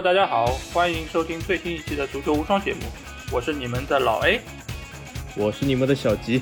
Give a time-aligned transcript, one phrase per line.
[0.00, 2.80] Hello，大家好，欢迎收听最新一期的足球无双节目，
[3.30, 4.40] 我是你们的老 A，
[5.36, 6.40] 我是你们的小吉。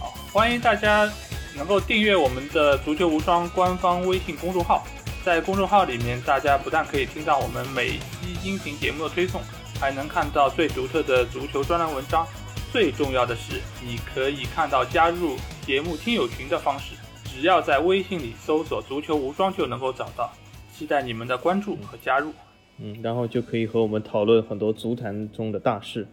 [0.00, 1.06] 好，欢迎大家
[1.54, 4.86] 能够订阅我们的足球无双官方微信公众号，
[5.22, 9.38] 在公众号里面，大家不但可以听到我们每一期音频节目的推送，
[9.78, 12.26] 还能看到最独特的足球专栏文章。
[12.72, 20.32] 最重要的是，你可以看到加入节目听友群的方式，只要在微信里搜索“足球无双”就能够找到。
[20.74, 22.32] 期待你们的关注和加入。
[22.80, 26.06] 嗯，然后就可以和我们讨论很多足坛中的大事。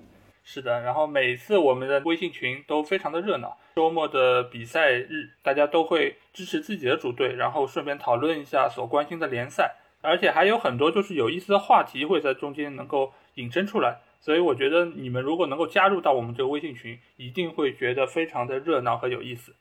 [0.43, 3.57] 是的，然后每次我们的微信群都非常的热闹。
[3.75, 14.01] 周末的比赛日，大家都会支持自己的主队，然后顺便讨论一下所关心的联赛，而且还有很多就是有意思的话题会在中间能够引申出来。
[14.21, 19.53] 所以我觉得你们如果能够加入到我们这个微信群，一定会觉得非常的热闹和有意思。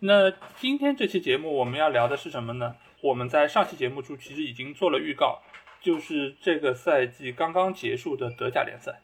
[0.00, 2.76] 那今天这期节目我们要聊的是什么呢？
[3.00, 5.40] 我们在上期节目中其实已经做了预告。
[5.80, 9.00] 就是这个赛季刚刚结束的德甲联赛。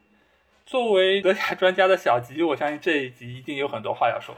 [0.66, 4.34] 作为德甲专家的小吉，我相信这一集一定有很多话要说。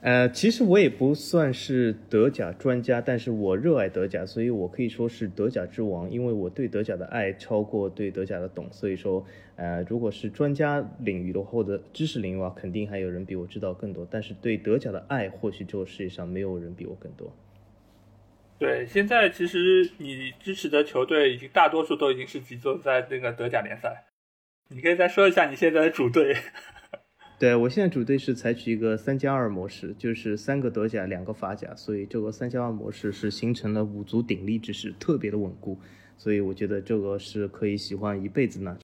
[0.00, 8.68] 呃，其实我也不算是德甲专家，但是我热爱德甲，所以我可以说是德甲之王，因为我对德甲的爱超过对德甲的懂。
[8.70, 14.06] 所以说，呃，如果是专家领域的或者知识领域的话，肯定还有人比我知道更多。
[14.08, 17.32] 但是对德甲的爱，或许这个世界上没有人比我更多。
[18.58, 24.06] 对，现在其实你支持的球队已经大多数都已经是集中在那个德甲联赛。
[24.70, 26.36] 你可以再说一下你现在的主队。
[27.38, 35.78] 对我现在主队是采取一个三加二模式，就是三个德甲，两个法甲，所以这个三加二模式是形成了五足鼎立之势，特别的稳固。
[36.16, 38.76] 所以我觉得这个是可以喜欢一辈子呢。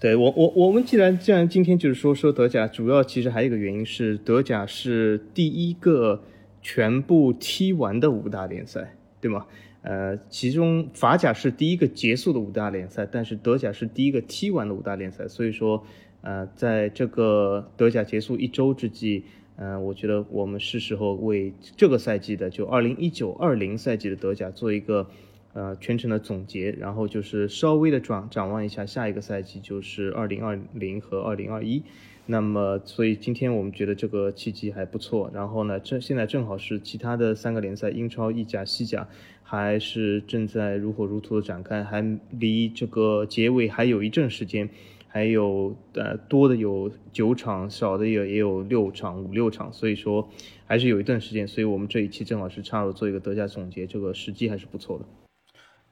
[0.00, 6.24] 对我我我们既然既然今天就是说说德甲，主要其实还有一个原因是德甲是第一个。
[6.64, 9.46] 全部踢完的五大联赛，对吗？
[9.82, 15.28] 呃，其中法甲是第一个结束的五大联赛，但是德甲是第一个踢完的五大联赛。
[15.28, 15.84] 所以说，
[16.22, 19.24] 呃，在这个德甲结束一周之际，
[19.56, 25.06] 嗯，我觉得我们是时候为这个赛季的就二零一九二零赛季的德甲做一个
[25.52, 31.82] 呃全程的总结，然后就是稍微的展展望一下下一个赛季，就是二零二零和二零二一。
[32.26, 35.30] 那么，所以今天我们觉得这个契机还不错。
[35.34, 39.06] 然后呢，正现在正好是其他的三个联赛，英超、意甲、西甲，
[39.42, 44.70] 还是正在如火如荼的展开，还离这个结尾还有一阵时间，
[45.06, 50.26] 还有呃多的有九场，少的也也有六场、五六场，所以说
[50.64, 51.46] 还是有一段时间。
[51.46, 55.04] 所以我们这一期正好是插入做一个德甲总结，这个时机还是不错的。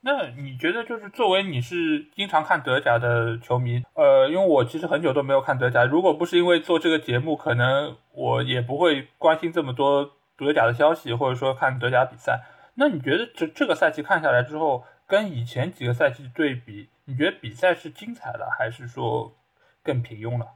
[0.04, 12.40] 那你觉得，就是作为你是经常看德甲的球迷，呃，因为我其实很久都没有看德甲，如果不是因为做这个节目，可能我也不会关心这么多德甲的消息，或者说看德甲比赛。
[12.74, 19.32] 那你觉得这这个赛季看下来之后，跟以前几个赛季对比，你觉得比赛是精彩了，还是说
[19.84, 20.48] 更平庸了？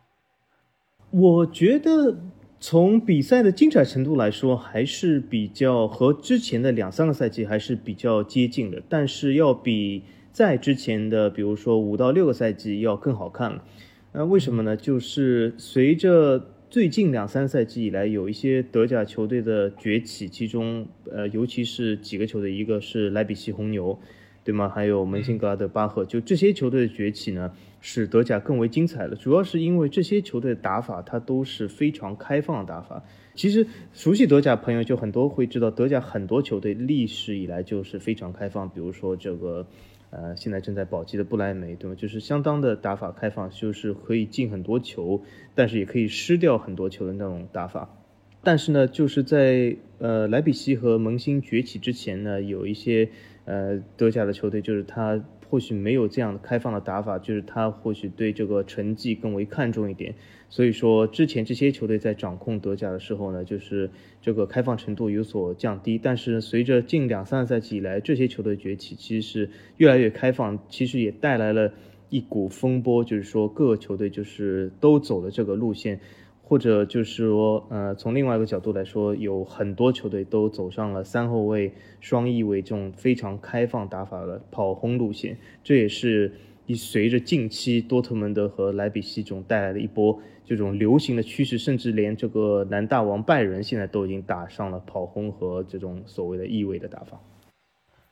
[1.10, 2.16] 我觉得。
[2.58, 10.02] 从比赛的精彩程度来说，还是比较和之前的两三个赛季还是比较接近的，但是要比
[10.32, 13.62] 在之前的，比如说五到六个赛季要更好看了。
[14.12, 14.74] 那为什么呢？
[14.76, 23.98] 就是随着最近两三赛季以来，有一些德甲球队的崛起，其中呃，尤其是几个球队，一个是莱比锡红牛，
[24.46, 24.68] 对吗？
[24.68, 27.52] 还有门兴格拉德巴赫，就这些球队的崛起呢？
[27.80, 33.02] 使德甲更为精彩了，主要是因为这些球队的打法，它都是非常开放的打法。
[33.34, 38.68] 其实熟悉德甲朋友就很多会知道，德甲很多球队历史以来就是非常开放。
[38.68, 39.66] 比如说这个，
[40.10, 41.96] 呃，现在正在保级的不莱梅，对吗？
[41.96, 45.22] 就是相当的打法开放，就是可以进很多球，
[45.56, 48.00] 但是也可以失掉很多球的那种打法。
[48.44, 53.08] 但是呢，就是在呃莱比锡和蒙辛崛起之前呢，有一些
[53.46, 55.24] 呃德甲的球队，就是他。
[55.48, 60.12] 或许没有这样的开放的打法，就是他或许对这个成绩更为看重一点。
[60.50, 63.88] 所以说，之前这些球队在掌控德甲的时候呢，就是
[64.20, 66.00] 这个开放程度有所降低。
[66.02, 71.72] 但是随着近两三个赛季以来，这些球队崛起，其实是越来越开放，其实也带来了
[72.10, 76.00] 一股风波，就是说各个球队就是都走了这个路线。
[76.48, 85.36] 或者就是说，呃，从另外一个角度来说，有很多球队都走上了三后卫、双翼卫这种非常开放打法的跑轰路线。
[85.64, 86.32] 这也是
[86.66, 97.20] 一随着近期多特蒙德和莱比锡这种带来的一波这种流行的趋势，甚至连这个南大王拜仁现在都已经打上了跑轰和这种所谓的翼位的打法。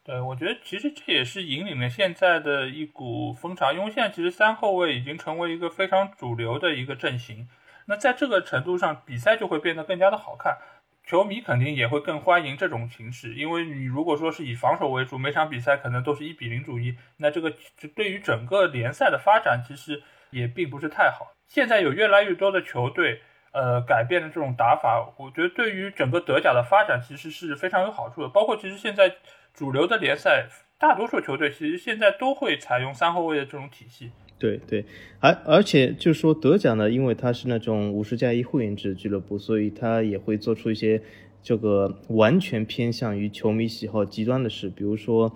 [0.02, 7.46] 对，我觉得其实这也是引领了现在的一股风潮，因为现在其实三后卫已经成为一个非常主流的一个阵型。
[7.86, 10.58] 那在这个程度上，比赛就会变得更加的好看。
[11.06, 17.52] 球迷肯定也会更欢迎这种形式，因为你如果说是以防守为主，每场比赛可能都是一比零主义，那这个
[17.94, 21.32] 对于整个联赛的发展其实也并不是太好。
[21.46, 23.20] 现在有越来越多的球队，
[23.52, 28.28] 呃，改变了这种打法，我觉得对于整个德甲的发展其实是非常有好处的。
[28.30, 29.16] 包括其实现在
[29.52, 30.46] 主流的联赛，
[30.78, 34.10] 大多数球队其实现在都会采用三后卫的这种体系。
[34.44, 34.84] 对对，
[35.20, 41.00] 而而且就是说德甲呢，因为它是那种五十加一会员制俱乐部，所以它也会做出一些
[41.42, 45.32] 这个完全偏向于球迷喜好极端的事，比如说，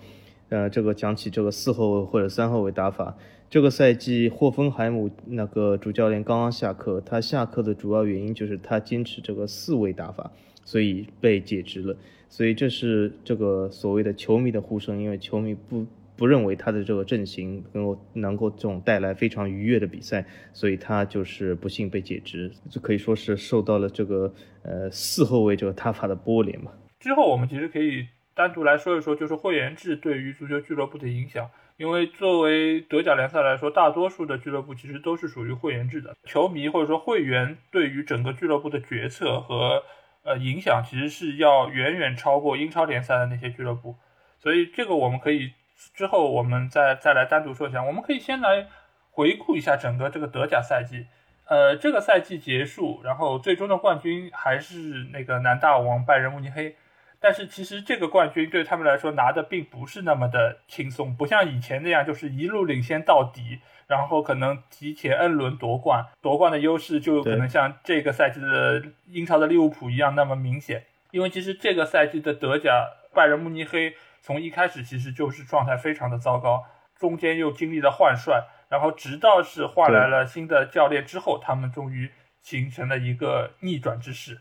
[0.50, 3.16] 呃，这个讲起这个四后卫或者三后卫打法，
[3.48, 10.30] 这个赛季霍芬海姆那个主教练刚刚下课，他下课的主要原因就是他坚持这个四位打法，
[10.66, 11.96] 所以被解职了，
[12.28, 15.86] 所以这是这个所谓的球迷的呼声，因为球迷不。
[16.18, 24.34] 不认为他的这个阵型能够能够这种带来非常愉悦的比赛，所以他就是不幸被解职，就可以说是受到了这个
[24.64, 26.72] 呃四后卫这个他法的波连嘛。
[26.98, 28.04] 之后我们其实可以
[28.34, 31.48] 单独来说一说，就是会员制对于足球俱乐部的影响。
[31.76, 39.84] 因为作为德甲联赛来说，大多数的俱乐部其实都是属于会员制的，球迷或者说会员对于整个俱乐部的决策和
[40.24, 43.94] 呃影响，其实是要远远超过英超联赛的那些俱乐部。
[44.40, 45.52] 所以这个我们可以。
[45.94, 48.66] 之后我们再再来单独说一下，我们可以先来
[49.12, 51.06] 回顾一下整个这个德甲赛季。
[51.46, 56.74] 呃，这个赛季结束，然后最终的冠军还是那个南大王拜仁慕尼黑。
[57.20, 70.84] 但是其实这个冠军对他们来说拿的并不是那么的轻松，不像以前那样就是一路领先到底，然后可能提前 N 轮夺冠，夺冠的优势就可能像这个赛季的英超的利物浦一样那么明显。
[71.12, 73.94] 因为其实这个赛季的德甲拜仁慕尼黑。
[74.20, 76.64] 从一开始其实就是状态非常的糟糕，
[76.96, 82.10] 中间又经历了换帅，然后直到是换来了新的教练之后，他们终于
[82.40, 84.38] 形成了一个逆转之势。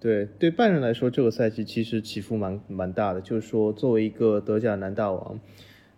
[0.00, 3.20] 对对，拜仁来说，这个赛季其实起伏蛮蛮大的。
[3.20, 5.38] 就是说，作为一个德甲男大王，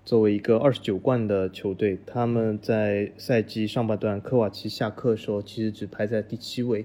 [0.04, 6.84] 作为一个二十九冠的球队，他们在赛季上半段科瓦奇下课的时候，其实只排在第七位。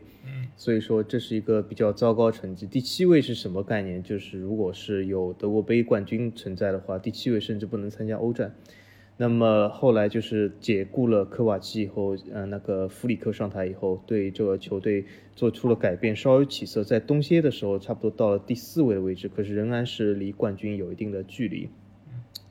[0.56, 2.68] 所以说这是一个比较糟糕成绩。
[2.68, 4.04] 第七位是什么概念？
[4.04, 8.54] 就是如果是有德国杯冠军存在的话，第七位甚至不能参加欧战。
[9.20, 15.06] 那么后来就是解雇了科瓦奇以后，呃，那个弗里克上台以后，对这个球队
[15.36, 16.84] 做出了改变，稍有起色。
[16.84, 21.70] 在冬歇的时候，差不多到了第四位的位置，可是仍然是离冠军有一定的距离。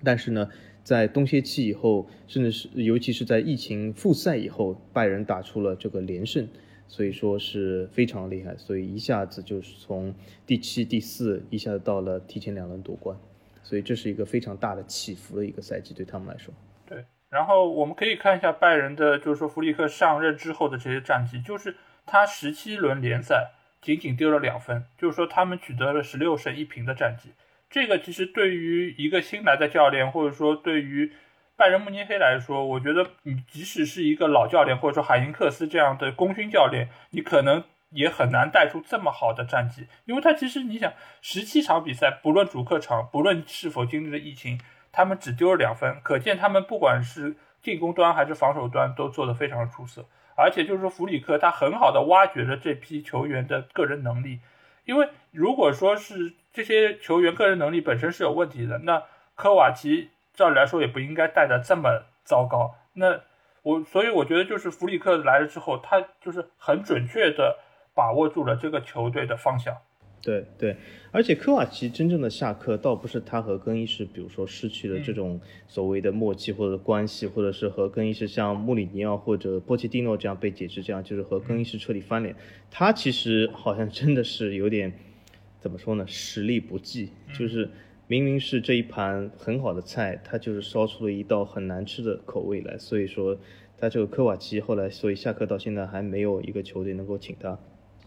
[0.07, 0.49] 但是呢，
[0.85, 6.49] 在冬歇期以后，甚至是尤其是在疫情复赛以后，拜仁打出了这个连胜。
[6.89, 10.15] 所以说是非常厉害，所以一下子就是从
[10.47, 13.19] 第七、第四一下子到了提前两轮夺冠，
[13.65, 16.55] 所以这是一个非常大的起伏的一个赛季对他们来说。
[16.87, 21.75] 对，然后我们可以看一下拜仁的，就是说弗里克上任之后的这些战绩，就是
[22.07, 23.51] 他十七轮联赛
[23.83, 27.31] 仅仅丢了两分，就是说他们取得了十六胜一平的战绩。
[27.69, 31.13] 这个其实对于一个新来的教练，或者说对于
[31.57, 40.93] 拜仁慕尼黑来说，我觉得你即使是一个老教练，或者说海因克斯这样的功勋教练，你可能也很难带出这么好的战绩，因为他其实你想，
[41.23, 44.61] 十七场比赛，不论主客场，不论是否经历了疫情，
[44.93, 50.07] 他们只丢了两分，可见他们不管是进攻端还是防守端都做得非常出色。
[50.37, 54.41] 而且就是说，弗里克他很好的挖掘了这批球员的个人能力，
[54.85, 59.03] 因为如果说是这些球员个人能力本身是有问题的，那
[59.35, 60.09] 科瓦奇。
[60.33, 62.75] 照理来说也不应该带的这么糟糕。
[62.93, 63.23] 那
[63.63, 67.59] 我所以我觉得就是弗里克来了之后，他就是很准确的
[67.95, 69.75] 把握住了这个球队的方向。
[70.23, 70.77] 对对，
[71.11, 82.37] 而且科瓦奇真正的下课，倒不是他和更衣室，比如说失去了这种所谓的默契或者关系，或者是和更衣室像穆里尼奥或者波切蒂诺这样被解职，这样就是和更衣室彻底翻脸。
[82.71, 84.93] 他其实好像真的是有点
[85.67, 86.07] 怎么说呢？
[86.07, 87.69] 实力不济，就是。
[88.09, 92.79] 明明是这一盘很好的菜，他就是烧出了一道很难吃的口味来。
[92.79, 93.37] 所以说，
[93.77, 97.59] 他这个科瓦奇后来，所以下课到现在还没有一个球队能够请他。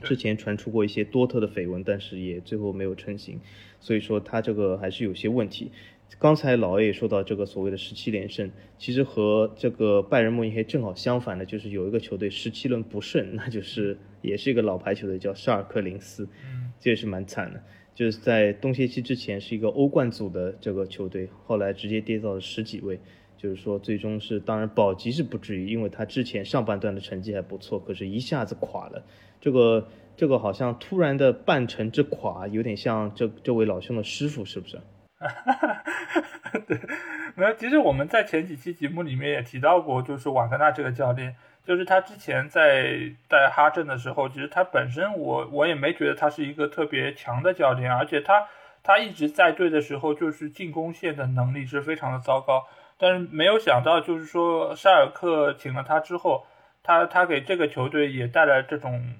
[0.01, 3.42] 之前传出过一些多特的绯闻，但是也最后没有成型。
[3.82, 5.70] 所以说他这个还是有些问题。
[6.18, 16.28] 刚才老 A 也说到这个所谓的十七连胜，其实和这个拜仁慕尼黑正好相反的，就是有一个球队十七轮不胜，那就是也是一个老牌球队叫沙尔克零四，
[16.79, 17.62] 这也是蛮惨的。
[17.93, 23.00] 就是在冬歇期之前是一个欧冠组的这个球队，后来直接跌到了十几位。
[23.38, 29.01] 就是说，最终是当然保级是不至于，因为他之前上半段的成绩还不错，可是一下子垮了。
[29.39, 34.77] 这个这个好像突然的半程之垮，有点像这这位老兄的师傅，是不是？
[36.67, 36.77] 对，
[37.36, 37.53] 没有。
[37.53, 41.33] 其实我们在前几期节目里面也提到过，就是瓦格纳这个教练，
[41.66, 48.48] 就是他之前在带哈镇的时候，其实他本身我我也没觉得他是一个特别强的教练，而且他
[48.82, 52.68] 他一直在队的时候，就是进攻线的能力是非常的糟糕。
[52.98, 56.46] 但是没有想到，就是说沙尔克请了他之后，
[56.84, 59.16] 他他给这个球队也带来这种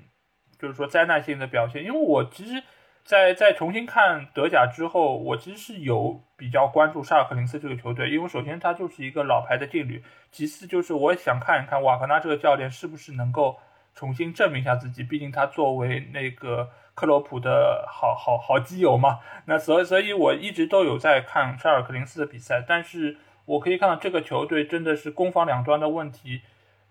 [0.58, 1.84] 就是说灾难性的表现。
[1.84, 2.64] 因为我其实。
[3.04, 13.58] 在在重新看德甲之后，我其实是有比较关注沙尔克林斯这个球队，因为首先他就是一个老牌的劲旅，其次就是我想看一看瓦格纳这个教练是不是能够
[13.96, 19.20] 重新证明一下自己，毕竟他作为那个克洛普的好好好基友嘛。
[19.46, 26.42] 那所以所以我一直都有在看沙尔克林斯的比赛，但是我可以看到这个球队真的是攻防两端的问题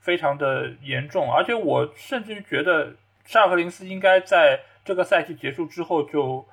[0.00, 4.62] 非常的严重，而且我甚至于觉得沙尔克林斯应该在。
[4.88, 6.46] 这个赛季结束之后，就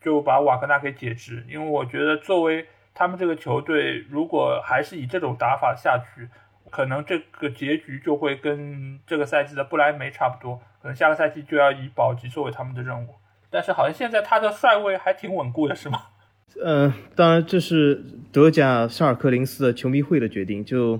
[0.00, 6.26] 就把瓦格纳给解职，因为我觉得作为他们这个球队，如果还是以这种打法下去，
[6.70, 13.08] 可能这个结局就会跟这个赛季的不莱梅差不多，可能下个赛季就要以保级作为他们的任务。
[13.50, 16.04] 但是好像现在他的帅位还挺稳固的，是吗？
[16.64, 20.98] 呃，当然这是德甲沙尔克零四的球迷会的决定，就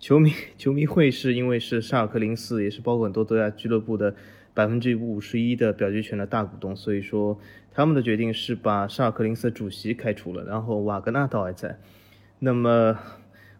[0.00, 4.12] 球迷球迷会是因为是沙尔克零四，也是包括很多德甲俱乐部的。
[4.54, 7.38] 百分之五十一的表决权的大股东，所以说
[7.72, 11.78] 他们的决定是把沙尔克林斯主席开除了，然后瓦格纳倒还在。
[12.38, 12.98] 那么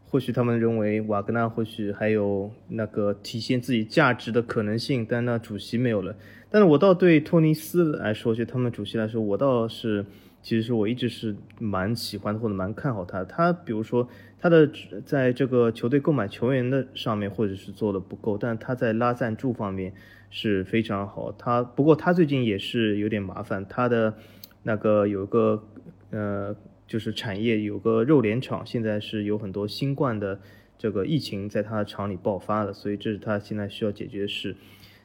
[0.04, 6.14] 或许他们认为瓦格纳或许还有那个体现自己价值的可能性，但那主席没有了。
[6.50, 10.04] 但是我倒对托尼斯来说，就他们主席来说，我倒是
[10.42, 13.24] 其实是我一直是蛮喜欢或者蛮看好他。
[13.24, 14.06] 他比如说
[14.38, 14.68] 他的
[15.06, 19.94] 在这个球队购买球员的上面或者是做的不够，但他在拉赞助方面。
[20.34, 24.14] 是非常好，他不过他最近也是有点麻烦，他的
[24.62, 25.62] 那个有个
[26.10, 30.40] 呃，就是产业有个肉联厂，现在是有很多新冠的
[30.78, 34.56] 这个疫情在他的厂里爆发了，所以这是他现在需要解决的事。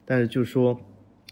[0.05, 0.79] 但是就是说，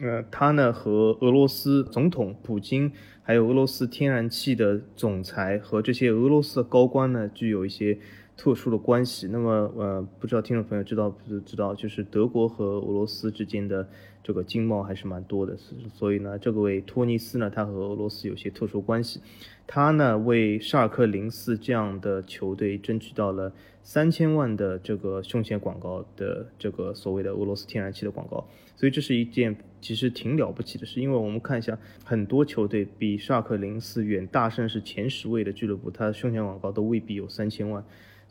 [0.02, 2.92] 呃，他呢和俄罗斯总统普京，
[3.24, 7.98] 还有俄罗斯天然气的总裁和这些俄罗斯的高官呢，具有一些。
[8.38, 13.88] 特殊的关系，那么呃，不知道听众朋友知道不知道，就是德国和俄罗斯之间的
[14.22, 15.58] 这个经贸还是蛮多的，
[15.94, 19.22] 所以呢，这个位托尼斯呢，他和俄罗斯有些特殊关系，
[19.66, 37.82] 他呢为沙尔克零四这样的球队争取到了三千万的这个胸前广告的这个所谓的俄罗斯天然气的广告，所以这是一件其实挺了不起的事，因为我们看一下很多球队比沙尔克零四远大胜是前十位的俱乐部，它的胸前广告都未必有三千万。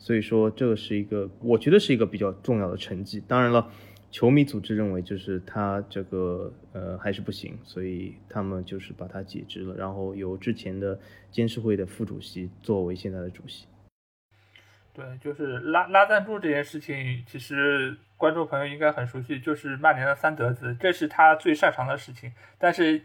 [0.05, 3.19] 所以说，这个是一个，我觉得是一个比较重要的成绩。
[3.27, 3.71] 当然了，
[4.11, 10.99] 球迷组织认为就是他这个呃还是不行，所以他们就是把他解职了，然后由之前的
[11.31, 13.65] 监事会的副主席作为现在的主席。
[14.93, 22.31] 对，就是拉拉赞助这件事情，其实观众朋友应该很熟悉，就是曼联的三德子，这是他最擅长的事情。
[22.59, 23.01] 但是。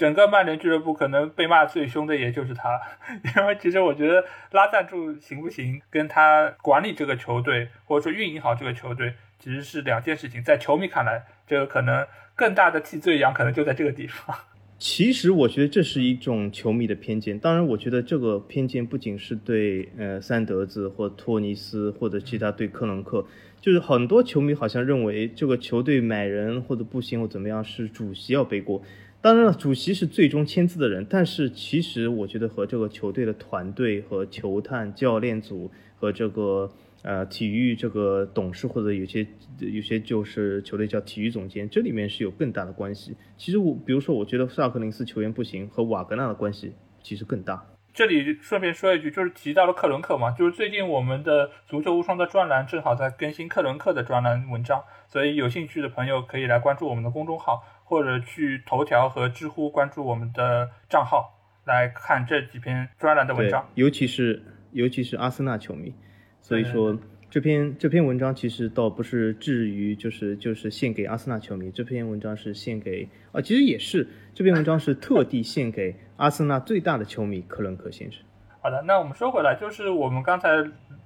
[0.00, 2.80] 整个曼联俱乐部可能被骂最凶的也就是他，
[3.36, 10.42] 因为其实我觉得拉赞助行不行，跟他管理这个球队或者说运营好这个球队其实是两件事情。
[10.42, 14.34] 在球迷看来，这个可能更大的替罪羊可能就在这个地方。
[14.78, 23.26] 其实我觉得这是一种球迷的偏见，当然我觉得这个偏见不仅是对呃三德子或托尼斯或者其他对克伦克，
[23.60, 28.82] 就是很多球迷好像认为这个球队买人或者不行或怎么样是主席要背锅。
[29.22, 36.72] 当然了，主席是最终签字的人，但是其实我觉得和这个球队的团队和球探、教练组和这个
[37.02, 39.26] 呃体育这个董事或者有些
[39.58, 43.14] 有些就是球队叫体育总监，这里面是有更大的关系。
[43.36, 46.72] 其实我比如说，我觉得萨克林斯球员不行和瓦格纳的关系
[47.02, 47.69] 其实更大。
[47.92, 57.62] 这里顺便说一句，就是提到了克伦克嘛，就是最近我们的足球无双的专栏正好在更新克伦克的专栏文章，所以有兴趣的朋友可以来关注我们的公众号。
[57.90, 63.68] 或者去头条和知乎关注我们的账号，来看这几篇专栏的文章。
[63.74, 65.92] 尤其是尤其是阿森纳球迷，
[66.40, 66.96] 所以说
[67.30, 78.22] 这篇这篇文章其实倒不是至于就是就是献给阿森纳球迷，这篇文章是献给啊，其实也是这篇文章是特地献给阿森纳最大的球迷克伦克先生。
[78.60, 80.50] 好的，那我们说回来，就是我们刚才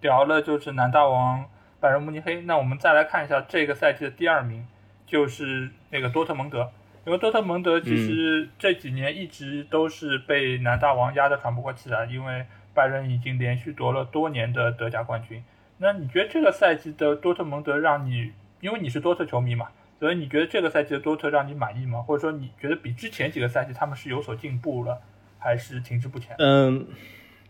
[0.00, 1.44] 聊了就是南大王
[1.78, 4.66] 拜仁慕尼黑，那我们再来看一下这个赛季的第二名。
[5.06, 6.72] 就是那个多特蒙德，
[7.04, 15.44] 因为多特蒙德其实这几年一直都是被南大王压得喘不过气来，因为拜仁已经连续夺了多年的德甲冠军。
[15.78, 22.00] 那你觉得这个赛季的多特蒙德让你，因为你是多特球迷嘛，所以你觉得这个赛季的多特让你满意吗？
[22.00, 25.00] 或者说你觉得比之前几个赛季他们是有所进步了，
[25.38, 26.34] 还是停滞不前？
[26.38, 26.86] 嗯，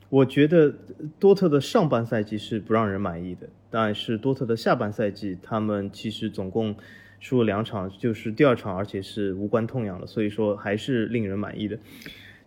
[0.08, 0.74] 我觉得
[1.18, 6.74] 多特的上半赛季是不让人满意的，但是多特的下半赛季，他们其实总共
[7.20, 11.78] 输了两场，就是第二场，而且是无关痛痒了，所以说还是令人满意的。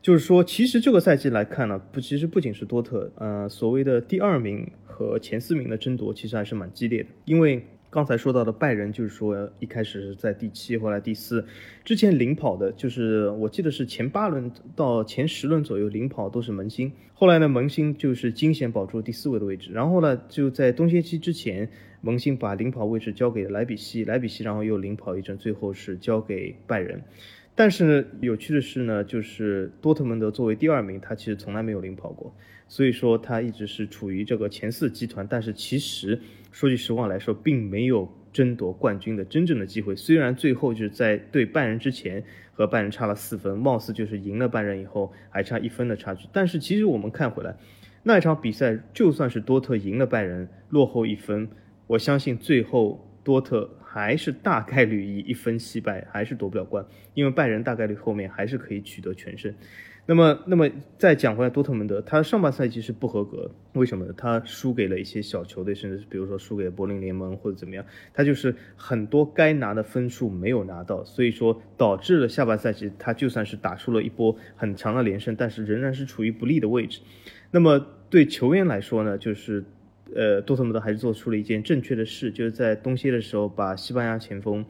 [0.08, 7.62] 就是说，其实这个赛季来看呢，不，其实不仅是多特，呃，所谓的第二名和前四名的争夺，其实还是蛮激烈的，因为。
[7.90, 11.46] 刚才说到的拜仁，就是说一开始是在第七，后来第四，
[11.86, 21.70] 之前领跑的，就是我记得是前八轮到前十轮左右领跑都是门兴，后来呢门兴就是惊险保住第四位的位置，然后呢就在冬歇期之前，
[22.02, 27.02] 门兴把领跑位置交给莱比锡，莱比锡然后又领跑一阵，最后是交给拜仁。
[27.58, 32.34] 但是呢，有趣的是呢，就是多特蒙德作为第二名，他其实从来没有领跑过，
[32.70, 36.22] 所以说他一直是处于这个前四集团，但是其实。
[36.50, 39.96] 说句实话来说，并没有争夺冠军的真正的机会。
[39.96, 46.28] 虽然最后就是在对拜仁之前和拜仁差了四分，貌似就是赢了拜仁以后还差一分的差距。
[46.34, 47.56] 但是其实我们看回来，
[48.02, 51.48] 那一场比赛就算是多特赢了拜仁，落后一分，
[51.86, 56.86] 我相信最后多特还是大概率以一分惜败，还是夺不了冠，
[57.16, 59.51] 因为拜仁大概率后面还是可以取得全胜。
[60.06, 64.13] 那么，那么再讲回来，多特蒙德他上半赛季是不合格，为什么呢？
[64.16, 77.01] 他输给了一些小球队，甚至是比如说输给柏林联盟或者怎么样，他就是很多该拿的分数没有拿到，所以说导致了下半赛季他就算是打出了一波很强的连胜，但是仍然是处于不利的位置。
[77.50, 79.66] 那么对球员来说呢，就是
[80.16, 84.66] 呃，多特蒙德还是做出了一件正确的事，就是在冬歇的时候把西班牙前锋。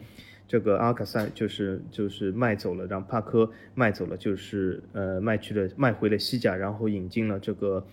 [0.50, 7.86] 这个阿卡塞就是就是卖走了，让帕科卖走了，就是呃卖去了卖回了西甲，然后引进了这个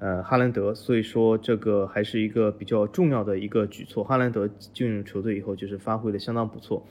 [0.00, 4.04] 呃哈兰德，所以说这个还是一个比较重要的一个举措。
[4.04, 6.86] 哈兰德进入球队以后，就是发挥的相当不错。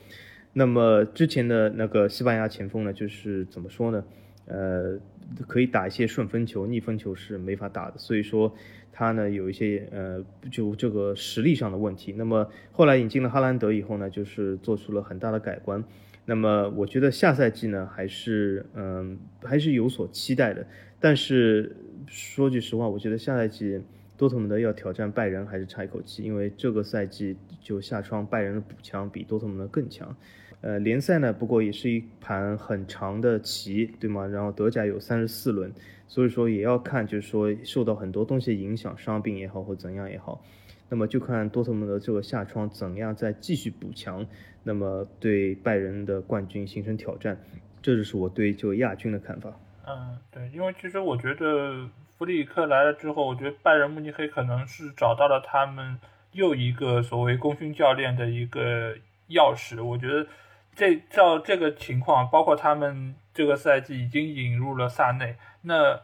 [0.52, 4.04] 那么之前的那个西班牙前锋呢，就是怎么说呢？
[4.46, 4.98] 呃，
[5.46, 8.52] 可以打一些顺风球，逆风球是没法打的，所以说。
[8.96, 12.14] 他呢有一些呃，就这个实力上的问题。
[12.16, 15.82] 那么后来引进了哈兰德以后呢，就是做出了很大的改观。
[16.26, 20.64] 那么我觉得下赛季呢，还是嗯，还是有所期待的。
[21.00, 21.76] 但是
[22.06, 23.82] 说句实话，我觉得下赛季
[24.16, 30.16] 多特蒙德要挑战拜仁还是差一口气，因为这个赛季就下窗拜仁的补强比多特蒙德更强。
[30.64, 34.26] 呃，联赛呢，不过也是一盘很长的棋，对吗？
[34.26, 35.70] 然后德甲有三十四轮，
[36.08, 40.42] 所以说也要看，就是说受到很多东西影响，伤病也好或怎样也好，
[40.88, 44.26] 那么就看多特蒙德这个下窗怎样再继续补强，
[44.62, 47.38] 那么对拜仁的冠军形成挑战，
[47.82, 49.52] 这就是我对这个亚军的看法。
[49.86, 55.98] 嗯，对，因为其实我觉得弗里克来了之后，我觉得拜仁慕尼黑可能是找到了他们
[56.32, 58.94] 又一个所谓功勋教练的一个
[59.28, 60.26] 钥匙，我觉得。
[60.74, 66.00] 这照这个情况，包括他们这个赛季已经引入了萨内，那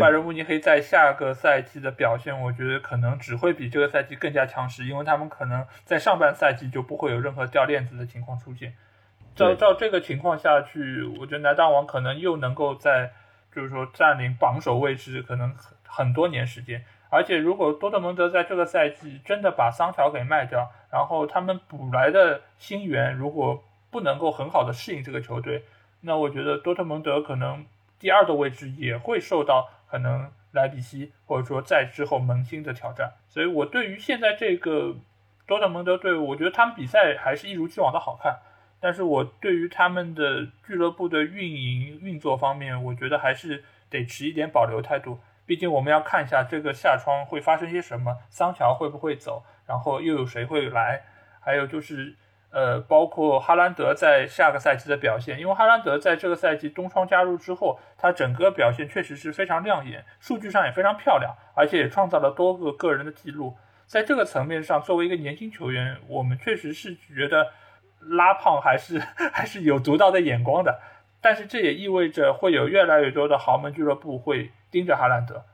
[0.00, 8.74] 拜仁慕尼黑在下个赛季的表现，我觉得可能只会比这个赛季更加强势，因为他们可能在上半赛季就不会有任何掉链子的情况出现。
[9.34, 13.12] 照照这个情况下去，我觉得南大王可能又能够在
[13.54, 16.84] 就是说占领榜首位置，可能很很多年时间。
[17.08, 23.64] 而且如果多特蒙德在这个赛季真的把桑乔给卖掉，然后他们补来的新援如果
[23.98, 25.64] 不能够很好的适应这个球队，
[26.02, 27.66] 那我觉得多特蒙德可能
[27.98, 33.14] 第二的位置也会受到可能莱比锡或者说在之后门兴的挑战。
[33.28, 34.94] 所以我对于现在这个
[35.48, 38.38] 多特蒙德队，我觉得他们比赛还是一如既往的好看。
[38.78, 45.18] 但是我对于他们的俱乐部的运营运作方面，我觉得还是得持一点保留态度。
[45.44, 51.02] 毕竟我们要看一下这个下窗会发生些什么，桑乔会不会走，然后又有谁会来，
[51.40, 52.14] 还有就是。
[52.50, 63.56] 呃，包括哈兰德在下个赛季的表现，因为哈兰德在这个赛季东窗加入之后，他整个表现确实是非常亮眼，数据上也非常漂亮，而且也创造了多个个人的记录。
[63.86, 67.52] 在这个层面上，作为一个年轻球员，我们确实是觉得
[68.00, 68.98] 拉胖还是
[69.32, 70.80] 还是有独到的眼光的。
[71.20, 75.44] 但是这也意味着会有越来越多的豪门俱乐部会盯着哈兰德，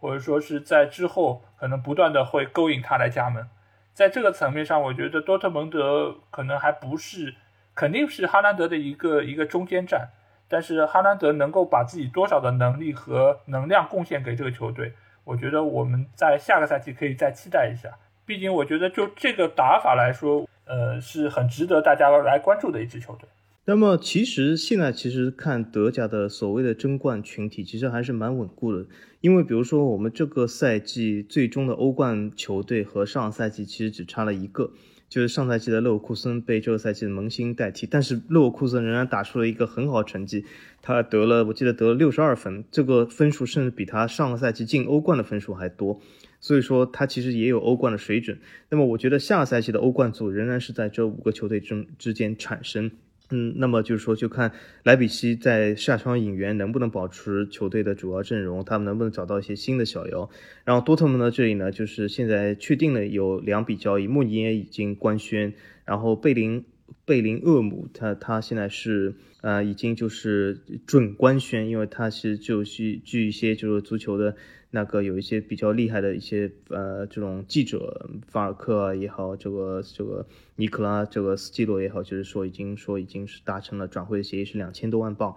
[0.00, 3.48] 或者说是在之后可能不断的会勾引他来加盟。
[3.94, 7.34] 在这个层面上，我觉得多特蒙德可能还不是，
[7.74, 10.08] 肯定是哈兰德的一个一个中间站，
[10.48, 17.90] 但是哈兰德能够把自己多少的能力和能量贡献给这个球队，我觉得我们在下个赛季可以再期待一下。
[18.24, 23.28] 毕竟我觉得就这个打法来说，呃，是很值得大家来关注的一支球队。
[23.64, 28.84] 那么其实现在其实看德甲的所谓的争冠群体，其实还是蛮稳固的。
[29.20, 34.72] 因为比如说我们这个赛季最终的欧冠球队和上赛季其实只差了一个，
[35.08, 40.44] 就是上赛季的勒沃库森被这个赛季的萌新代替，但是勒沃库森仍然打出了一个很好成绩，
[40.82, 46.00] 他得了我记得得了六十二分，这个分数甚至比他上个赛季进欧冠的分数还多，
[46.40, 48.36] 所以说他其实也有欧冠的水准。
[48.70, 52.90] 那么我觉得下赛季的欧冠组仍然是在这五个球队中之间产生。
[53.34, 60.28] 嗯，那么就是说，就看莱比锡在下窗引援能不能保持球队的主要阵容，他们能不能找到一些新的小妖。
[60.64, 65.54] 然后多特蒙德这里呢，就是现在确定了有两笔交易，穆尼耶已经官宣，
[65.86, 66.66] 然后贝林
[67.06, 74.36] 贝林厄姆他他现在是呃已经就是准官宣，因为他是就是据一些就是足球的。
[74.74, 85.36] 那个有一些比较厉害的一些呃这种记者，法尔克也好，这个这个尼克拉这个斯基罗也好，就是说已经说已经是达成了转会的协议，是两千多万镑。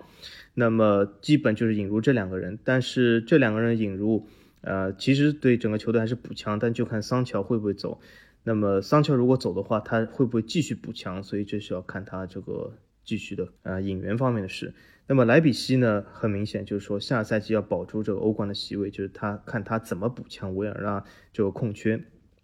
[0.53, 4.25] 那么基本就是引入这两个人，但是这两个人引入，
[4.61, 7.99] 呃，其实对整个球队还是补强，但就看桑乔会不会走。
[8.45, 11.21] 那么桑乔如果走的话，他会不会继续补强？
[11.21, 14.73] 所以这是要看他这个继续的呃引援方面的事。
[15.07, 16.03] 那么莱比锡呢？
[16.11, 22.03] 很明显就是说，下赛季要保住这个欧冠的席位，就是他看他怎么补强维尔纳这个空缺。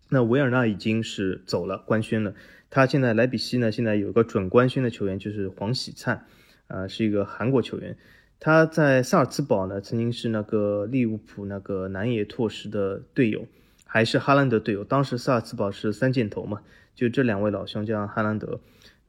[0.09, 2.35] 那维尔纳已经是走了，官宣了。
[2.69, 6.27] 他现在莱比锡呢，现在有一个准官宣的球员就是黄喜灿，
[6.67, 7.97] 啊，是一个韩国球员。
[8.39, 13.47] 他在萨尔茨堡呢，曾经是那个利物浦那个南野拓实的队友，
[13.85, 14.83] 还是哈兰德队友。
[14.83, 16.61] 当时萨尔茨堡是三箭头嘛，
[16.93, 18.59] 就这两位老乡加上哈兰德。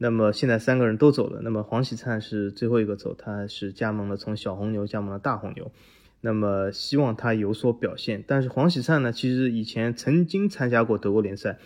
[0.02, 5.70] 那么现在三个人都走了，那么黄喜灿是最后一个走，他是加盟了从小红牛加盟了大红牛，
[6.22, 8.24] 那么希望他有所表现。
[8.26, 11.60] 但是黄喜灿呢，其实以前曾经参加过德国联赛，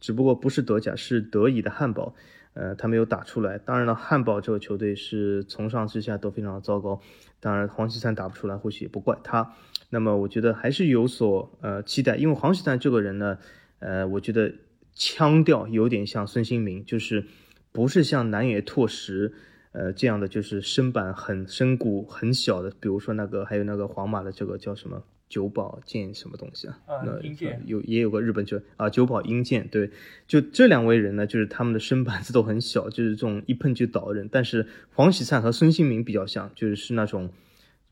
[0.00, 2.14] 只不过不是德甲，是德乙的汉堡，
[2.54, 3.58] 呃，他没有打出来。
[3.58, 6.98] 当然了，汉堡这个球队是从上至下都非常的糟糕，
[7.40, 9.52] 当然黄喜灿打不出来，或许也不怪他。
[9.90, 13.36] 那么我觉得还是有所呃期待，因为黄喜灿这个人呢，
[13.80, 14.54] 呃，我觉得
[14.94, 17.26] 腔调有点像孙兴民，就是。
[17.72, 19.32] 不是像南野拓实，
[19.72, 26.76] 呃这样的，就是身板很深骨很小的，比如说那个还有那个皇马的这个叫什么久保健什么东西啊？
[27.06, 29.90] 那英健有也有个日本球啊，久保英健对，
[30.28, 34.28] 就这两位人呢，就是他们的身板子都很小，就是这种一碰就倒的人。
[34.30, 37.30] 但是黄喜灿和孙兴民比较像，就是是那种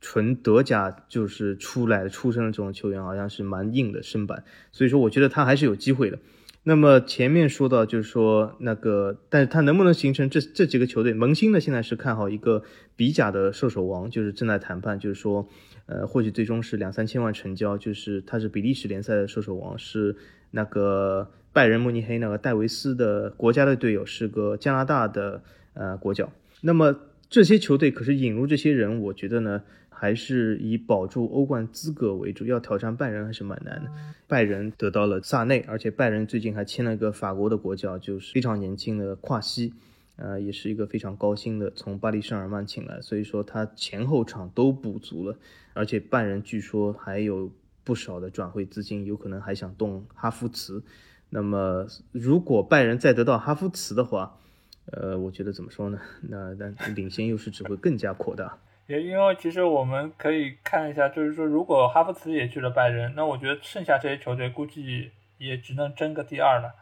[0.03, 6.19] 纯德甲就是出来的出身的这种球员，好像是蛮硬的身板，所以说我觉得他还是有机会的。
[6.62, 11.14] 那么前面说到，就是说那个，但是他能不能形成这这几个球队？
[11.14, 12.62] 萌新呢，现在是看好一个
[12.96, 15.49] 比甲的射手王，就是正在谈判，就是说，
[15.87, 20.14] 呃，或许最终是两三千万成交，就是他是比利时联赛的射手王，是
[20.51, 25.42] 那个拜仁慕尼黑那个戴维斯的国家的队友，是个加拿大的
[25.73, 26.31] 呃国脚。
[26.61, 26.94] 那么
[27.31, 29.62] 这些球队可是引入这些人，我觉得呢。
[30.00, 33.90] 还是以保住欧冠资格为主，要挑战拜仁还是蛮难的。
[34.26, 39.74] 拜仁得到了萨内，而且拜仁最近还签了个法国的国脚，就是非常年轻的跨西，
[40.16, 45.36] 呃，也是一个非常高薪的，从巴黎圣日耳曼请来，所以说他前后场都补足了。
[45.74, 47.52] 而且拜仁据说还有
[47.84, 50.82] 不少的转会资金，有可能还想动哈弗茨。
[51.28, 54.38] 那么如果拜仁再得到哈弗茨的话，
[54.86, 56.00] 呃，我觉得怎么说呢？
[56.22, 58.56] 那那领先优势只会更加扩大。
[58.90, 66.74] 也因为其实我们可以看一下，就是说，如果哈弗茨也去了拜仁，那我觉得剩下这些球队估计也只能争个第二了。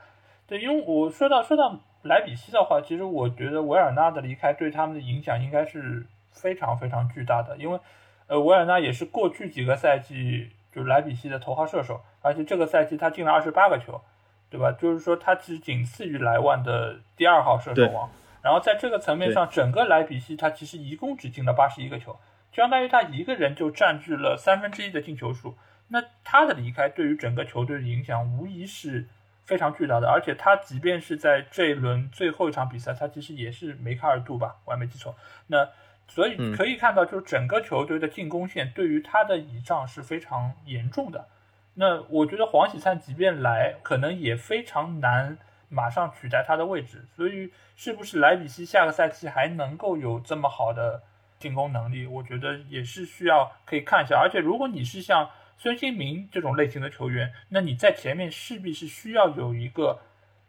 [0.46, 7.78] 对，因为我说到说到莱比锡的话，其实我觉得维尔纳的离开对他们的影响应该是非常非常巨大的，因为
[8.26, 14.00] 呃，维尔纳也是过去几个赛季就莱比锡的头号射手，而且这个赛季他进了二十八个球，
[14.48, 14.72] 对吧？
[14.72, 18.08] 就是说他其实仅次于莱万的第二号射手王。
[18.48, 22.18] 然后在这个层面上，整个莱比锡他其实一共只进了八十一个球，
[22.50, 25.54] 相当于他一个人就占据了三分之一的进球数。
[25.88, 29.06] 那他的离开对于整个球队的影响无疑是
[29.44, 30.08] 非常巨大的。
[30.08, 35.14] 而且他即便是在这一轮最后一场比赛，他其实也是梅开二度吧，我还没记错。
[35.48, 35.68] 那
[36.06, 41.28] 所以可以看到，就是整个球队的进攻线对于他的倚仗是非常严重的。
[41.74, 45.36] 那我觉得黄喜灿即便来，可能也非常难。
[45.68, 51.02] 马上取代他的位置，所以是不是莱比锡下个赛季还能够有这么好的
[51.38, 52.06] 进攻能力？
[52.06, 54.18] 我觉得也是需要可以看一下。
[54.18, 60.00] 而且如果你是像孙兴民这种类型的球员，那你在前面势必是需要有一个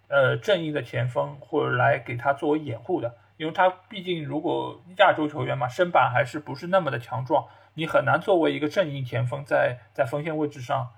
[0.07, 10.89] 呃正义的前锋或者来给他作为掩护的，因为他毕竟如果亚洲球员嘛，身板还是不是那么的强壮，你很难作为一个正义前锋在在锋线位置上。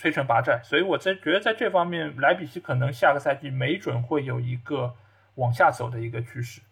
[0.00, 4.94] 摧城拔寨，所以我在觉得在这方面，莱比锡可能下个赛季没准会有一个
[5.34, 6.62] 往下走的一个趋势。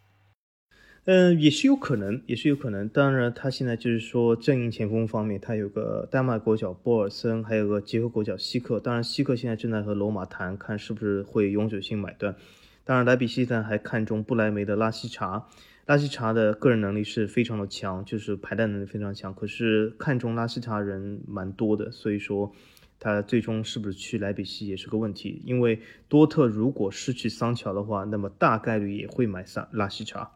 [1.05, 2.89] 嗯，也是有可能，也是有可能。
[2.89, 8.79] 当然，他现在就是说阵营前锋方面，他有个丹麦国脚波尔森，还有个捷克国脚希克。
[8.79, 12.35] 当然，希克现在正在和罗马谈，看是不是会永久性买断。
[12.83, 15.47] 当然，莱比锡呢还看中不莱梅的拉希查，
[15.85, 19.33] 拉希查的个人能力是非常的强，就是排弹能力非常强。
[19.33, 22.53] 可是看中拉希查人蛮多的，所以说
[22.99, 25.41] 他最终是不是去莱比锡也是个问题。
[25.45, 30.31] 因为多特如果失去桑乔的话，那么大概率也会买萨拉希查。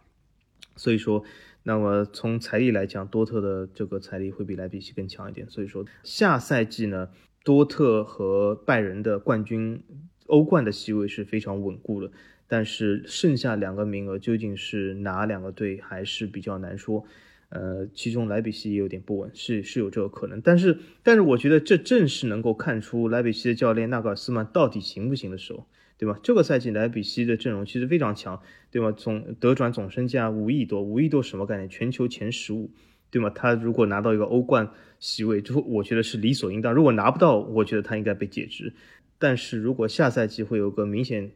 [0.76, 1.24] 所以说，
[1.62, 5.48] 那么从财力来讲，多特的这个财力会比莱比锡更强一点。
[5.50, 7.10] 所以说，下赛季呢，
[7.44, 9.84] 多特和拜仁的冠军
[10.28, 12.12] 欧冠的席位是非常稳固的。
[12.48, 17.06] 但是剩下两个名额究竟是哪两个队，还是比较难说。
[17.54, 20.42] 呃，其中莱比锡也有点不稳，是是有这个可能。
[20.42, 25.66] 但是，但是我觉得这正是能够看出莱比锡的教练纳格尔斯曼到底行不行的时候。
[25.96, 26.20] 对吧？
[26.22, 28.92] 这个赛季莱比锡的阵容其实非常强，对吧？
[28.92, 31.70] 总德转总身价五亿多，五亿多什么概念？
[31.70, 32.72] 全球前十五，
[33.10, 33.30] 对吗？
[33.30, 36.74] 他如果拿到一个欧冠席位，就我觉得是理所应当。
[36.74, 38.74] 如果拿不到，我觉得他应该被解职。
[39.18, 41.32] 但是如果下赛季会有个明显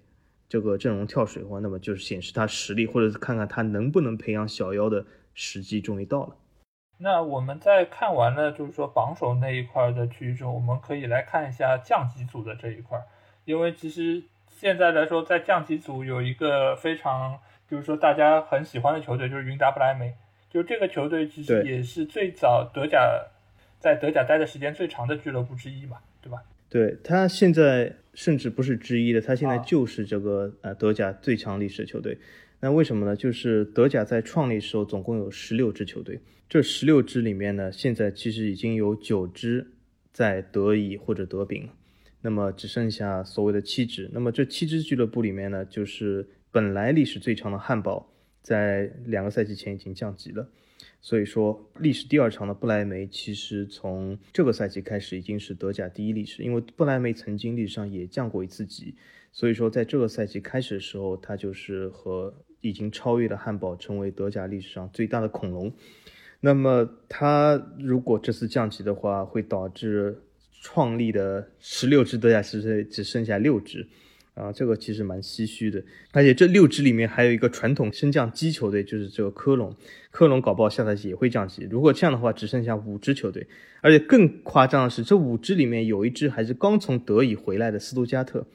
[0.50, 5.06] 这个阵容跳水的话，那么就是显示他实力，或者是看看他能不能培养小妖的
[5.38, 6.36] 时机终于到了。
[6.98, 13.02] 那我们在看完了就是说榜首那一块的区域之后，我们可以来看一下降级组的这一块，
[13.46, 14.24] 因为其实。
[14.60, 17.38] 现在来说，在降级组有一个非常，
[17.70, 20.16] 就是说大家很喜欢的球队，就是云达不莱梅。
[20.50, 22.98] 就这个球队其实也是最早德甲
[23.78, 26.42] 在德甲待的时间最长的俱乐部之一嘛，对吧？
[26.70, 32.18] 对他现在甚至不是之一的，他现在就是这个呃德甲最强历史的球队。
[32.60, 33.16] 那为什么呢？
[33.16, 39.74] 就是德甲在创立时候总共有十六支球队，这十六支里面呢，现在其实已经有九支
[40.12, 41.70] 在德乙或者德丙。
[42.22, 50.50] 那么只剩下所谓的七支，那么这七支俱乐部里面呢，就是本来历史最长的汉堡，在两个赛季前已经降级了，
[51.00, 58.96] 所以说历史第二长的不莱梅，其实从这个赛季开始已经是德甲第一历史，因为不莱梅曾经历史上也降过一次级，
[59.32, 62.34] 所以说在这个赛季开始的时候，它就是和
[62.68, 65.74] 已经超越了汉堡，成为德甲历史上最大的恐龙。
[66.40, 70.24] 那么它如果这次降级的话，会导致。
[70.60, 73.88] 创立的十六支德甲球队只剩下六支，
[74.34, 75.82] 啊，这个其实蛮唏嘘的。
[76.12, 79.74] 而且这六支里面还有一个传统升降机球队，就是这个科隆。
[80.10, 81.66] 科隆搞不好下赛季也会降级。
[81.70, 83.48] 如果这样的话，只剩下五支球队。
[83.82, 88.46] 而且更夸张的是，这五支里面有一支还是刚从德乙回来的斯图加特。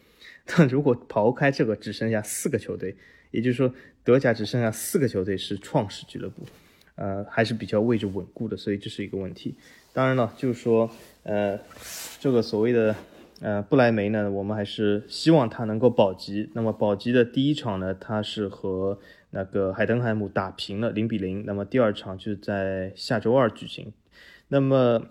[0.45, 2.97] 但 如果刨开这个，只剩下四个球队，
[3.31, 3.73] 也就是说，
[4.05, 6.45] 德甲只剩下四个球队是创始俱乐部，
[6.97, 9.55] 呃，还是比较位置稳固的，所以这是一个问题。
[9.93, 10.91] 当然了，就是说。
[11.25, 11.57] 呃，
[12.19, 12.97] 这个所谓的
[13.41, 16.51] 呃不莱梅呢，我们还是希望他能够保级。
[16.53, 18.99] 那么保级的第一场呢，他是和
[19.31, 21.45] 那个海登海姆打平了零比零。
[21.47, 23.93] 那么第二场就是在下周二举行。
[24.49, 25.07] 那么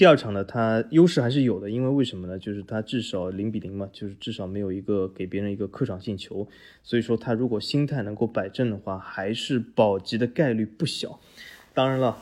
[0.00, 2.38] 第二场呢，他优势还是有的，因为为什么呢？
[2.38, 6.48] 就是他至少零比零嘛，就是至少没有一个给别人一个客场进球。
[6.82, 11.20] 所以说他如果心态能够摆正的话，还是保级的概率不小。
[11.74, 12.16] 当然了，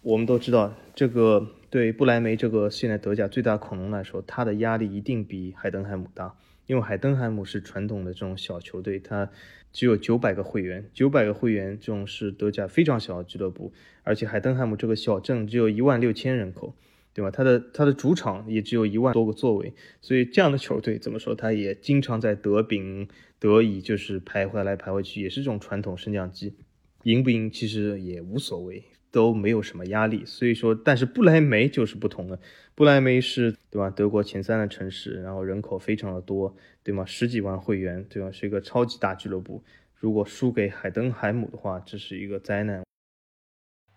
[0.00, 1.48] 我们都知道这个。
[1.70, 6.34] 对不莱梅这个现在德甲最大恐龙来说，他的压力一定比海登海姆大，
[6.66, 9.28] 因为海登海姆是传统的这种小球队，它
[9.72, 16.74] 只有九百个会员，九百个会员这种是德甲非常小的俱乐部，而且海登汉姆这个小镇只有一万六千人口，
[17.14, 17.30] 对吧？
[17.30, 26.54] 它的它的主场也只有一万多个座位，所以这样的球队怎么说，他也经常在德丙、德乙就是徘徊来徘徊去，也是这种传统升降机，
[27.04, 28.84] 赢不赢其实也无所谓。
[29.10, 32.38] 都没有什么压力，所以说，但是不来梅就是不同了。
[32.74, 33.88] 不来梅是对吧？
[33.88, 36.54] 德国前三的城市，然后人口非常的多，
[36.88, 37.04] 对吗？
[37.04, 38.30] 十几万会员，对吧？
[38.32, 39.62] 是一个超级大俱乐部。
[39.94, 42.82] 如果输给海登海姆的话，这是一个灾难。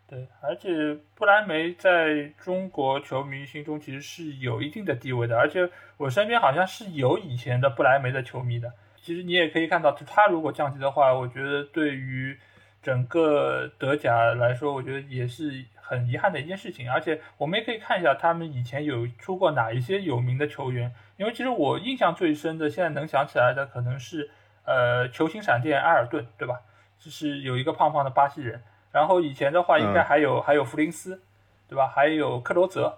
[0.09, 8.73] 对，而且不莱梅在中国球迷心中其实是有一定的地位的，而且我身边好像是有以前的不莱梅的球迷的。
[9.01, 12.37] 其实你也可以看到，他如果降级的话，我觉得对于。
[12.81, 16.91] 整个德甲来说，我觉得也是很遗憾的一件事情。
[16.91, 20.91] 而且我们也可以看一下他们以前有出过哪一些有名的球员。
[21.17, 24.31] 因为其实我印象最深的，现在能想起来的可能是，
[24.65, 26.61] 呃，球星闪电埃尔顿，对吧？
[26.97, 28.63] 就是有一个胖胖的巴西人。
[28.91, 31.21] 然后以前的话，应该还有还有弗林斯，
[31.69, 31.87] 对吧？
[31.87, 32.97] 还有克罗泽，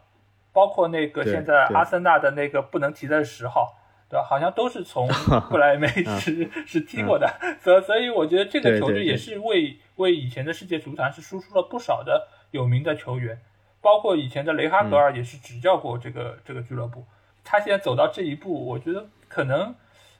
[0.53, 3.75] 包括那个现在阿森纳的那个不能提的十号。
[4.13, 4.23] 对吧？
[4.23, 5.07] 好像都是从
[5.49, 7.27] 布莱梅是是踢过的，
[7.59, 13.41] 所所以我觉得这个球队也是为为以前的世界足坛是输出了不少的有名的球员，
[13.81, 17.03] 包括以前的雷哈格尔也是执教过这个这个俱乐部。
[17.43, 19.73] 他现在走到这一步，我觉得可能，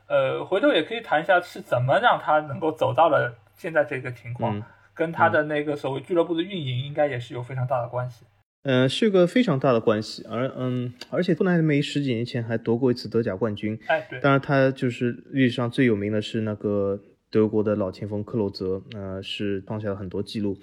[0.07, 4.59] 呃，回头也可以谈一下是怎么让他能够走到了现在这个情况，
[4.95, 8.25] 跟他的那个所谓俱乐部的运营应该也是有非常大的关系。
[8.63, 13.77] 嗯，是个非常大的关系，而嗯，而且布莱梅十几年前还夺过一次德甲冠军。
[13.87, 14.21] 哎，对。
[14.21, 20.57] 当然，他就是历史上最有名的是那个德国的老前锋克洛泽，呃，是创下了很多记录。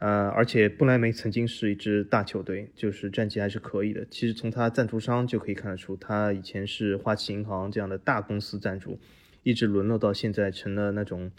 [0.00, 4.06] 呃，而且布莱梅曾经是一支大球队，就是战绩还是可以的。
[4.10, 8.98] 其实从他赞助商就可以看得出，他以前是花旗银行这样的大公司赞助，
[9.42, 11.30] 一直沦落到现在成了那种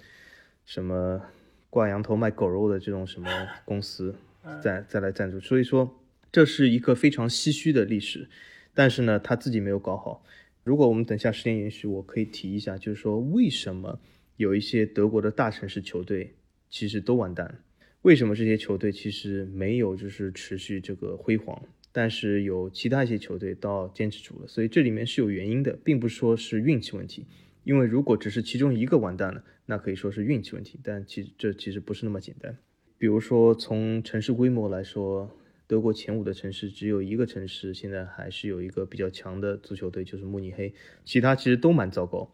[0.65, 1.21] 什么
[1.69, 3.29] 挂羊头卖狗肉的这种什么
[3.65, 4.15] 公司。
[4.61, 8.29] 再再来赞助，所以说这是一个非常唏嘘的历史，
[8.73, 10.25] 但是呢，他自己没有搞好。
[10.63, 13.99] 如果我们等下时间允许，我可以提一下，就是说为什么
[14.37, 16.35] 有一些德国的大城市球队
[16.69, 17.63] 其实都完蛋？
[18.03, 24.47] 为什么这些球队其实没有就是持续这个辉煌，但是有其他一些球队倒坚持住了？
[24.47, 27.25] 所以这里面是有原因的，并不是说是运气问题。
[27.63, 32.57] 因为如果只是其中一个完蛋了，那可以说是运气问题，但其实这其实不是那么简单。
[33.01, 35.27] 比如说，从城市规模来说，
[35.65, 40.71] 德国前五的城市只有一个城市现在还是有一个比较强的足球队，就是慕尼黑，
[41.03, 42.31] 其他其实都蛮糟糕。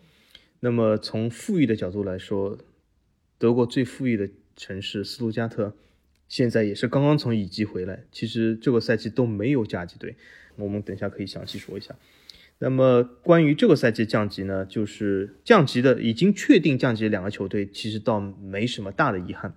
[0.60, 2.58] 那么从富裕的角度来说，
[3.38, 5.74] 德国最富裕的城市斯图加特
[6.28, 10.18] 现在也是刚刚从乙级回来，其实这个赛季都没有甲级队，
[10.58, 11.96] 我们等一下可以详细说一下。
[12.60, 19.56] 那么关于这个赛季降级呢，就是降级的已经确定降级两个球队，其实倒没什么大的遗憾。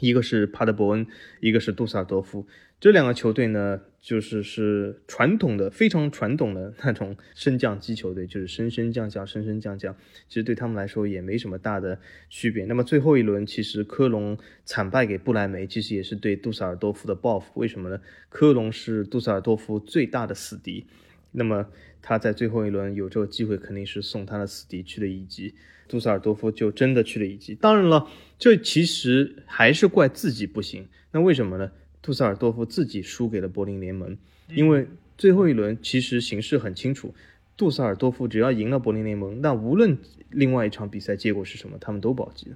[0.00, 1.06] 一个是帕德伯恩，
[1.40, 2.46] 一个是杜塞尔多夫，
[2.80, 9.94] 这两个球队呢，就是是传统的、非常传统的那种升降机球队，就是升升降降、升升降降。
[10.28, 12.64] 其实对他们来说也没什么大的区别。
[12.64, 17.60] 那么最后一轮，其实科隆惨败给布莱梅，其实也是对杜塞尔多夫的报复。
[17.60, 18.00] 为什么呢？
[18.30, 20.86] 科隆是杜塞尔多夫最大的死敌，
[21.32, 21.68] 那么
[22.00, 25.54] 他在最后一轮有这个机会，肯定是送他的死敌去了一级。
[25.90, 27.56] 杜塞尔多夫就真的去了一级。
[27.56, 28.06] 当然了，
[28.38, 30.86] 这其实还是怪自己不行。
[31.10, 31.72] 那为什么呢？
[32.00, 34.16] 杜塞尔多夫自己输给了柏林联盟，
[34.54, 34.86] 因为
[35.18, 37.12] 最后一轮其实形势很清楚，
[37.56, 39.98] 杜塞尔多夫只要赢了柏林联盟，那无论
[40.30, 42.54] 另外一场比赛结果是什么，他们都保级。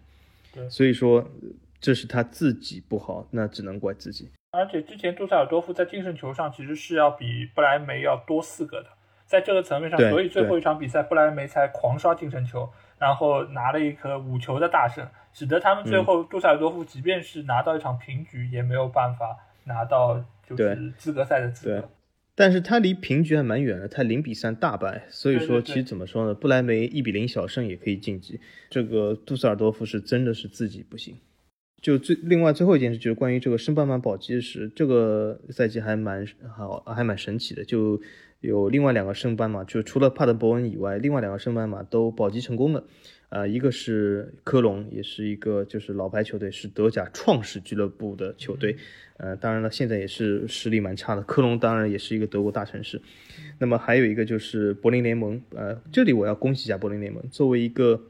[0.55, 1.29] 对，所以说
[1.81, 4.29] 这是他自己不好，那只能怪自己。
[4.53, 8.91] 而且之前杜塞尔多夫在净胜球上其实是要比布莱梅要多四个的，
[9.27, 12.71] 在这个层面上，所以最后一场比赛布莱梅才狂刷净胜球。
[12.99, 21.89] 然后拿了一颗五球的大胜，使得他们最后杜塞尔多夫即便是拿到一场平局，也没有办法拿到就是资格赛的资格。
[22.37, 26.35] 但是他离平局还蛮远的，他零比三大败，所以说其实怎么说呢？
[26.35, 28.41] 布莱梅一比零小胜也可以晋级。
[28.69, 31.17] 这个杜塞尔多夫是真的是自己不行。
[31.81, 36.27] 就最另外最后一件事就是关于这个升班马保级时，这个赛季还蛮
[36.57, 37.65] 好，还蛮神奇的。
[37.65, 38.01] 就
[38.47, 42.85] 有另外两个升班马，就除了帕德伯恩以外，另外两个升班马都保级成功了。
[43.31, 48.77] 呃，一个是科隆，也是一个就是老牌球队，是德甲创始俱乐部的球队。
[49.17, 51.23] 呃，当然了，现在也是实力蛮差的。
[51.23, 53.01] 科隆当然也是一个德国大城市。
[53.59, 55.41] 那么还有一个就是柏林联盟。
[55.57, 58.03] 呃，这里我要恭喜一下柏林联盟，作为一个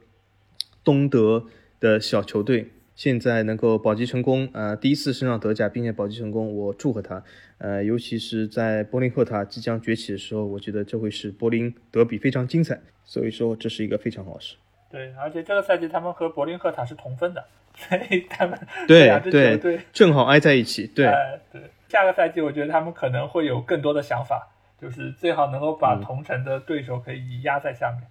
[0.83, 1.47] 东德
[1.81, 2.73] 的小球队。
[2.95, 7.25] 现在能够保级成功，呃，第一次升上德甲并且保级成功，我祝贺他。
[7.65, 14.57] 呃，尤其是在柏林赫塔即将崛起的时候，我觉得这会是柏林德比非常精彩，所以说这是一个非常好事。
[14.91, 17.43] 对，而且这个赛季他们和柏林赫塔是同分的，
[17.75, 20.87] 所以他们对对对正好挨在一起。
[20.89, 21.11] 对
[21.51, 24.47] 对，下个赛季我觉得他们可能会有更多的想法，
[24.79, 28.03] 就是最好能够把同城的对手可以压在下面。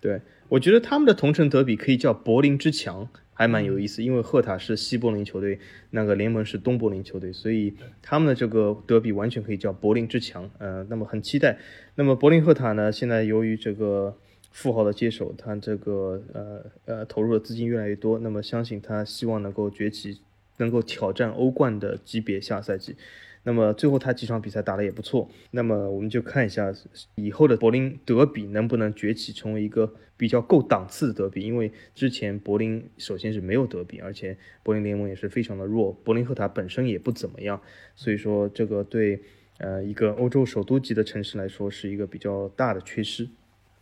[0.00, 3.08] 对，我觉得他们的同城德比可以叫柏林之强。
[3.40, 5.58] 还蛮有意思，因为赫塔是西柏林球队，
[5.92, 7.72] 那个联盟是东柏林球队，所以
[8.02, 10.50] 他们的这个德比完全可以叫柏林之强。
[10.58, 11.58] 呃，那么很期待。
[11.94, 14.14] 那么柏林赫塔呢，现在由于这个
[14.50, 20.20] 富豪的接手，他这个呃呃投入的资金越来越多，那么相信他希望能够崛起，
[20.58, 22.94] 能够挑战欧冠的级别下赛季。
[23.42, 26.70] 那么最后他几场比赛打得也不错，那么我们就看一下
[27.14, 37.60] 以后的柏林德比能不能崛起成为一个比较够档次的德比，因为之前柏林首先是没有德比，而且柏林联盟也是非常的弱，柏林赫塔本身也不怎么样，
[37.96, 39.22] 所以说这个对
[39.58, 43.28] 呃一个欧洲首都级的城市来说是一个比较大的缺失。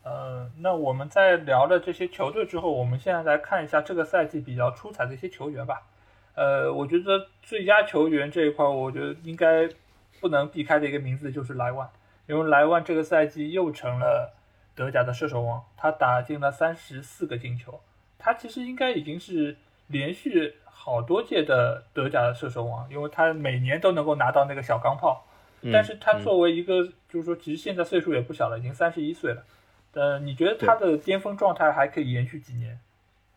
[0.04, 5.82] 呃，那我们在聊了这些球队之后，我们现在来看一下这个赛季比较出彩的一些球员吧。
[6.38, 9.68] 呃，我觉得最佳球员这一块，我觉得应该
[10.20, 11.90] 不能避开的一个名字就是莱万，
[12.28, 14.34] 因为莱万这个赛季又成了
[14.76, 17.80] 德甲的射手王，他打进了三十四个进球，
[18.18, 19.56] 他其实应该已经是
[19.88, 25.24] 连续好多届的德甲的射手王，因为他每年都能够拿到那个小钢炮。
[25.72, 29.42] 但是他作为一个，就是说，其实现在岁数也不小了，已经三十一岁了。
[29.94, 32.78] 呃，你觉得他的巅峰状态还可以延续几年？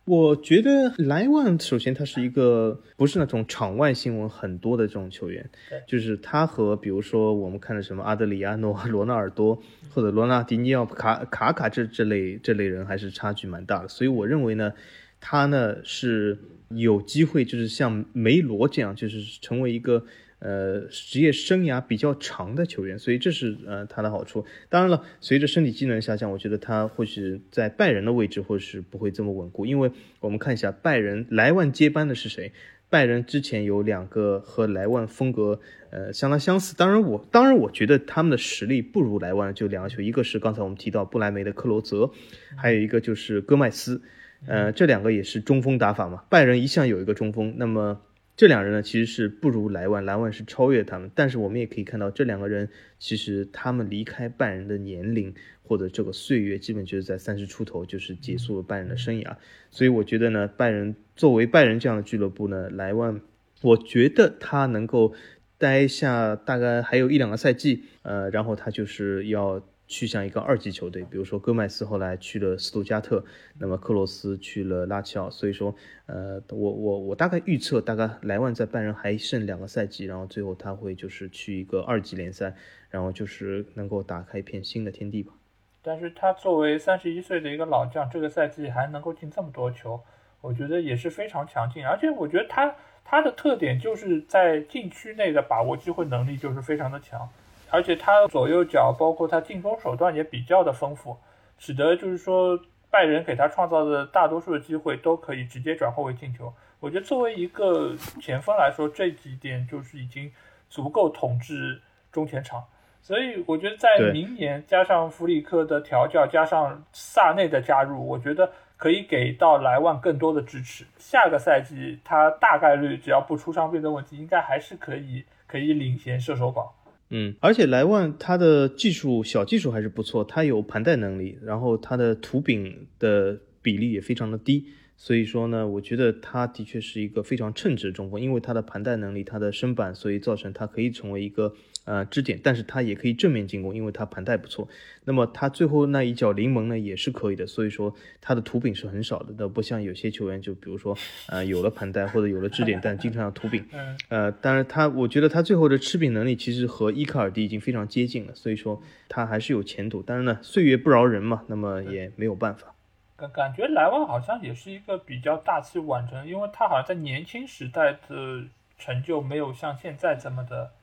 [0.06, 5.49] 我觉得莱万首先他是一个不是那种场外新闻很多的这种球员，
[5.88, 9.62] 就是他和比如说我们看的什么阿德里亚诺、 罗纳尔多
[9.93, 14.74] 或者罗纳迪尼奥、卡卡卡这这类这类人还是差距蛮大的，所以我认为呢，
[15.20, 16.38] 他呢是
[16.70, 20.06] 有机会就是像梅罗这样，就是成为一个。
[20.44, 24.44] 呃，职业生涯比较长的球员，所以这是呃他的好处。
[24.70, 29.68] 当然了，随着身体机能下降，我觉得他或许在拜仁的位置或是不会这么稳固。
[29.68, 32.54] 因为我们看一下拜仁莱万接班的是谁？
[32.89, 35.60] 拜仁之前有两个和莱万风格
[35.92, 36.76] 呃相当相似。
[36.76, 42.10] 当然我当然我觉得他们的实力不如莱万，就两个球，一个是刚才我们提到不莱梅的克罗泽，
[42.58, 44.02] 还有一个就是戈麦斯。
[44.48, 46.24] 呃，这两个也是中锋打法嘛。
[46.30, 48.02] 拜仁一向有一个中锋，那么。
[48.36, 51.12] 这两人呢，其实是不如莱万，莱万是超越他们。
[51.14, 59.36] 但是我们也可以看到，这两个人其实他们离开拜仁的年龄或者这个岁月，基本就是在三十出头，就是结束了拜仁的生涯。
[59.70, 63.22] 所以我觉得呢，拜仁作为拜仁这样的俱乐部呢，莱万，
[63.62, 65.14] 我觉得他能够
[65.58, 69.62] 待下大概还有一两个赛季，呃，然后他就是要。
[69.92, 73.26] 去向一个二级球队，比如说戈麦斯后来去了斯图加特，
[73.60, 75.76] 那么克罗斯去了拉齐奥，所以说，
[76.06, 82.56] 呃，我我我大概预测，大概莱万在拜仁还剩两个赛季，然后最后他会就是去一个二级联赛，
[82.89, 85.34] 然后就是能够打开一片新的天地吧。
[85.82, 90.00] 但是他作为三十一岁的一个老将，这个赛季还能够进这么多球，
[90.39, 92.74] 我觉得也是非常强劲，而且我觉得他
[93.04, 97.30] 他的特点就是在禁区内的把握机会能力就是非常的强。
[97.72, 101.18] 而且他左右脚，包括他进攻手段也比较的丰富，
[101.58, 102.60] 使得就是说
[102.90, 106.54] 拜仁给他创造的大多数的机会都可以直接转化为进球。
[106.82, 110.32] 我觉得作为一个前锋来说，这几点就是已经
[110.70, 112.64] 足够统治中前场。
[113.04, 120.86] 所以我觉得在明年加上弗里克的调教，加上萨内的加入，我觉得可以给到莱万更多的支持。
[120.98, 126.68] 下个赛季他大概率只要不出伤病的问题，应该还是可以可以领衔射手榜。
[127.12, 134.66] 嗯，而且莱万他的技术小技术还是不错，他有盘带能力，然后他的图饼的比例也非常的低。
[134.95, 141.53] 所以说呢，我觉得他的确是一个非常称职的中锋，因为他的盘带能力、他的身板，所以造成他可以成为一个
[141.86, 144.68] 呃支点，但是他也可以正面进攻，因为他盘带不错。
[145.06, 147.48] 那么他最后那一脚临门呢，也是可以的。
[147.48, 150.96] 所以说他的图饼是很少的，那不像有些球员，就比如说
[151.28, 153.66] 呃有了盘带或者有了支点，但经常要图饼。
[154.10, 160.02] 呃，当然他，我觉得他最后的吃饼能力其实和伊卡尔迪已经非常接近了，所以说他还是有前途。
[160.02, 162.76] 当然呢，岁月不饶人嘛，那么也没有办法。
[163.18, 168.44] 感感觉莱万好像也是一个比较大器晚成，因为他好像在年轻时代的
[168.80, 170.81] 成就没有像现在这么的好。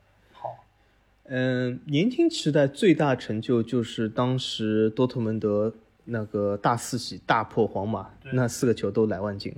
[1.31, 5.71] 嗯，年轻时代最大成就就是当时多特蒙德
[6.05, 9.53] 那个大四喜大破皇马，那四个球都莱万进，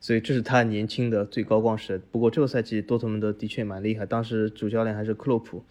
[0.00, 1.98] 所以这是他年轻的最高光时。
[2.12, 5.64] 不过这个赛季多特蒙德的确蛮厉害，当时主教练还是克洛普，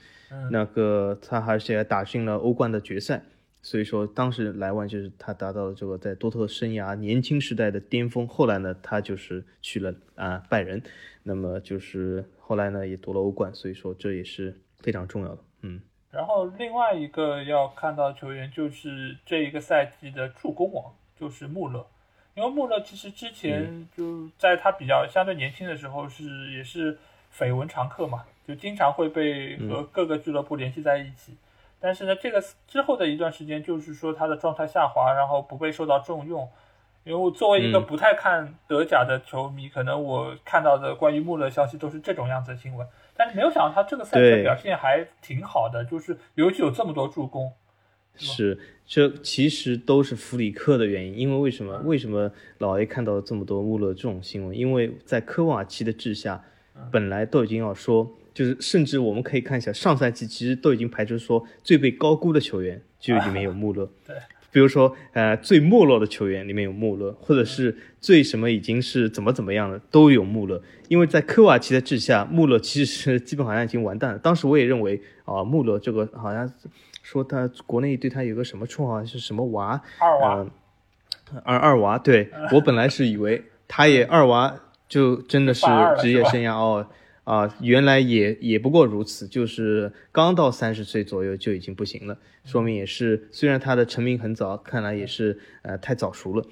[0.51, 3.23] 那个他而且打进了欧冠的决赛。
[3.61, 8.25] 所以说，当时莱万就是他达到了这个在多特生涯年轻时代的巅峰。
[8.25, 10.81] 后来呢，他就是去了啊拜仁，
[11.23, 13.53] 那么就是后来呢也夺了欧冠。
[13.53, 15.37] 所以说这也是非常重要的。
[15.61, 15.81] 嗯。
[16.09, 21.85] 然后另外一个要看到球员就是这一个赛季的助攻王，就是穆勒。
[22.33, 26.97] 因为穆勒其实之前就在他比较相对年轻的时候是也是
[27.35, 31.35] 绯闻常客嘛，就经常会被和各个俱乐部联系在一起。
[31.79, 36.47] 但是呢，这个之后的一段时间，就是说他的状态下滑，然后不被受到重用。
[37.03, 42.87] 因为我作为一个不太看德甲的球迷，可能我看到的关于穆勒消息都是这种样子的新闻。
[43.17, 47.51] 但是没有想到他这个赛季表现还挺好的，就是尤其有这么多助攻。
[48.15, 51.17] 是，这其实都是弗里克的原因。
[51.17, 51.77] 因为为什么？
[51.85, 54.57] 为什么老 A 看到这么多穆勒这种新闻？
[54.57, 56.43] 因为在科瓦奇的治下，
[56.91, 58.11] 本来都已经要说。
[58.33, 63.87] 就是，甚至我们可以看一下上赛季，其实都已经排除说最被高估的球员，就里面有穆勒。
[64.05, 64.15] 对，
[64.57, 70.59] 比如说，呃，最没落的球员里面有穆勒，或者是最什么已经是怎么怎么样的都有穆勒。
[70.87, 74.17] 因为在科瓦奇的治下，穆勒其实是基本好像已经完蛋了。
[74.17, 76.51] 当时我也认为啊，穆勒这个好像
[77.03, 80.47] 说他国内对他有个什么绰号是什么娃二娃，
[81.43, 81.99] 二二娃。
[81.99, 84.55] 对我本来是以为他也二娃，
[84.89, 85.67] 就真的是
[85.99, 86.87] 职业生涯哦。
[87.27, 96.45] 啊，原来也也不过如此，就是刚到三十岁左右就已经不行了，说明也是虽然他的成名很早，看来也是呃太早熟了，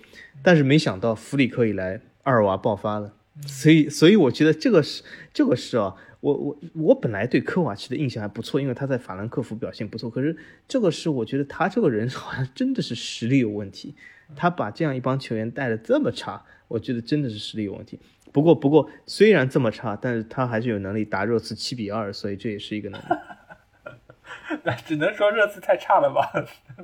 [0.44, 3.14] 但是没想到弗里克以来，二娃爆发了，
[3.48, 5.02] 所以所以我觉得这个是
[5.34, 10.36] 这个是啊，我我我本来对科瓦奇的印象还不错，因为他在法兰克福表现不错，可是
[10.68, 13.96] 这个是我觉得他这个人好像真的是实力有问题，
[14.36, 18.00] 他把这样一帮球员带的这么差，我觉得真的是实力有问题。
[18.32, 23.06] 不过，不过虽然这么差，但是他还是有能力打热刺七比二，所以这也是一个能力。
[24.86, 26.30] 只能说热刺太差了吧？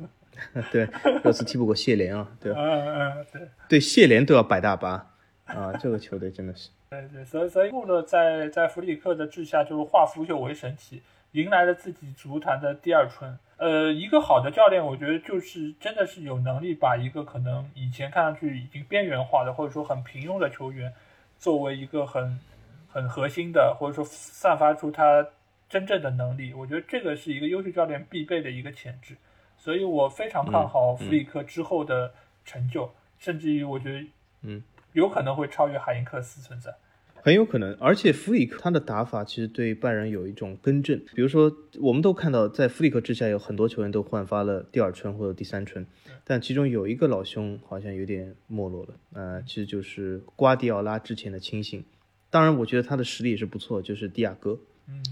[0.72, 0.88] 对，
[1.24, 2.60] 热刺踢不过谢联啊，对吧？
[2.60, 5.14] 嗯嗯，对，对，谢联都要摆大巴
[5.46, 6.70] 啊，这个球队真的是。
[6.90, 11.02] 对对，所以所以穆勒在在弗里克的治下，就是化腐朽为神奇，
[11.34, 13.38] 迎来了自己足坛的第二春。
[13.62, 20.92] 呃，一个好的教练，我觉得就是真的是有能力把一个可能以前看上去已经边缘化的，或者说很平庸的球员。
[21.38, 22.40] 作为一个很
[22.88, 25.28] 很核心的，或者说散发出他
[25.68, 29.16] 真正的能力，我觉得这个是一个优秀教练必备的一个潜质，
[29.58, 32.14] 所以我非常看好弗里克之后的
[32.46, 34.08] 成就，甚至于我觉得，
[34.42, 36.76] 嗯，有可能会超越海因克斯存在。
[37.24, 45.86] 很有可能，而且弗里克他的打法其实对拜仁有一种更正，比如说我们都看到，在弗里克之下有很多球员都焕发了第二春或者第三春，
[46.24, 51.86] 但其中有一个老兄好像有点没落了，呃，其实就是瓜迪奥拉之前的亲信，
[52.32, 55.06] 当然我觉得他的实力也是不错，就是蒂亚戈，嗯，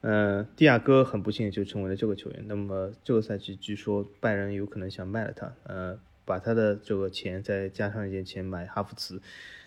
[0.00, 9.20] 呃，蒂亚戈很不幸就成为了这个球员，那么这个赛季据说拜仁有可能想卖了他，呃，把他的这个钱再加上一点钱买哈弗茨。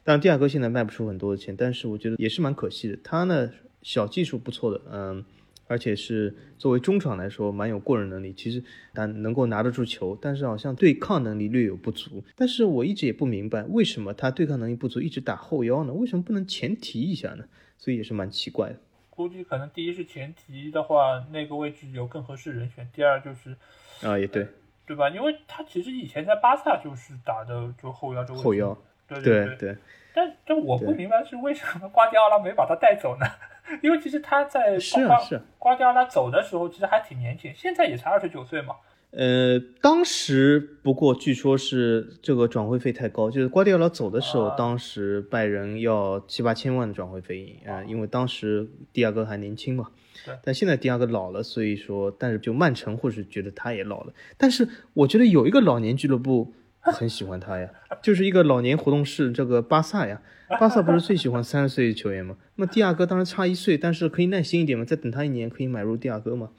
[0.07, 2.95] 但蒂亚戈现在卖不出很多的钱，但是我觉得也是蛮可惜的。
[3.03, 3.49] 他呢，
[3.81, 5.25] 小技术不错的，嗯，
[5.65, 8.31] 而且是作为中场来说蛮有过人能力。
[8.31, 12.23] 其实他能够拿得住球，但是好像对抗能力略有不足。
[12.35, 15.91] 但是我一直也不明白，为什么他对抗能力不足，一直打后腰呢？
[15.91, 17.45] 为什么不能前提一下呢？
[17.79, 18.75] 所以也是蛮奇怪的。
[19.09, 22.87] 估计可能第一是前提的话，那个位置有更合适人选。
[22.93, 23.55] 第二就是
[24.03, 24.47] 啊，也对，
[24.85, 25.09] 对吧？
[25.09, 28.43] 因为他其实以前在巴萨就是打的就后腰这个位置。
[28.43, 28.77] 后腰。
[29.07, 29.77] 对对对，
[30.13, 33.25] 但但我不明白是为什么瓜迪奥拉没把他带走呢？
[33.81, 38.75] 因为其实他在是啊是瓜迪奥拉走的时候，其实还挺年轻，现在也才二十九岁嘛。
[39.11, 49.89] 呃，当时不过据说是这个转会费太高，就是瓜迪奥拉走的时候，当时拜仁要七八千万的转会费，呃，因为当时迪亚哥还年轻嘛。
[50.25, 50.35] 对。
[50.43, 56.53] 但现在迪亚哥老了，所以说，但是就曼城或是觉得他也老了，但是我觉得有一个老年俱乐部。
[56.93, 57.69] 很喜欢他呀，
[58.01, 60.21] 就是一个老年活动室，这个巴萨呀，
[60.59, 62.37] 巴萨不是最喜欢三十岁球员吗？
[62.55, 66.49] 那么蒂亚戈当然差一岁，但是可以耐心一点嘛，再等他一年可以买入蒂亚戈嘛，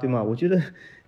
[0.00, 0.22] 对吗？
[0.22, 0.60] 我觉得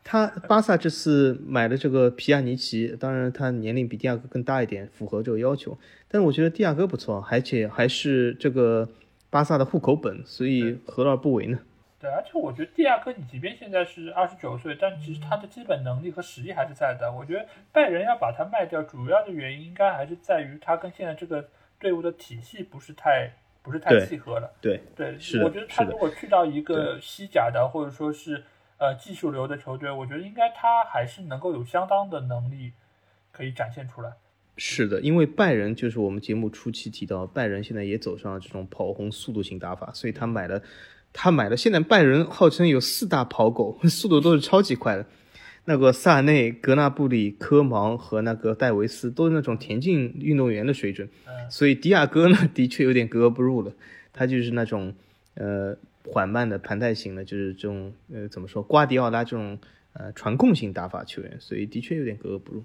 [0.03, 8.89] 他巴萨这次买的这个皮亚尼奇，当然他年龄比蒂亚戈更大一点，符合这个要求，但是我觉得蒂亚戈不错，而且还是这个
[9.31, 11.59] 巴萨的户口本，所以何乐而不为呢？
[12.05, 17.11] 对，而且我觉得蒂亚戈，你即便现在是二十九岁，但其实他的基本能力和实力还是在的。
[17.11, 21.49] 我觉得拜仁要把他卖掉，主要的原因应该还是在于他跟现在这个
[21.79, 23.33] 队伍的体系不是太
[23.63, 24.53] 不是太契合了。
[24.61, 28.45] 对对，是我觉得他如果去到一个西甲的或者说是
[28.77, 32.75] 呃技术流的球队，我觉得应该他还是能够有相当的能力
[33.33, 34.13] 可以展现出来。
[34.59, 40.61] 是的，因为拜仁就是我们节目初期提到，拜仁现在也走上了这种跑轰速度型打法，所以他买了。
[41.15, 45.07] 他买了，现在拜仁号称有四大跑狗， 速度都是超级快的。
[45.67, 51.09] 那个萨内、格纳布里、科芒和那个戴维斯都是那种田径运动员的水准。
[51.49, 53.73] 所以迪亚哥呢， 的确有点格格不入了。
[54.13, 54.93] 他就是那种
[55.37, 59.59] 呃缓慢的盘带型的，就是这种呃怎么说，瓜迪奥拉这种
[59.95, 62.63] 呃传控型打法球员，所以的确有点格格不入。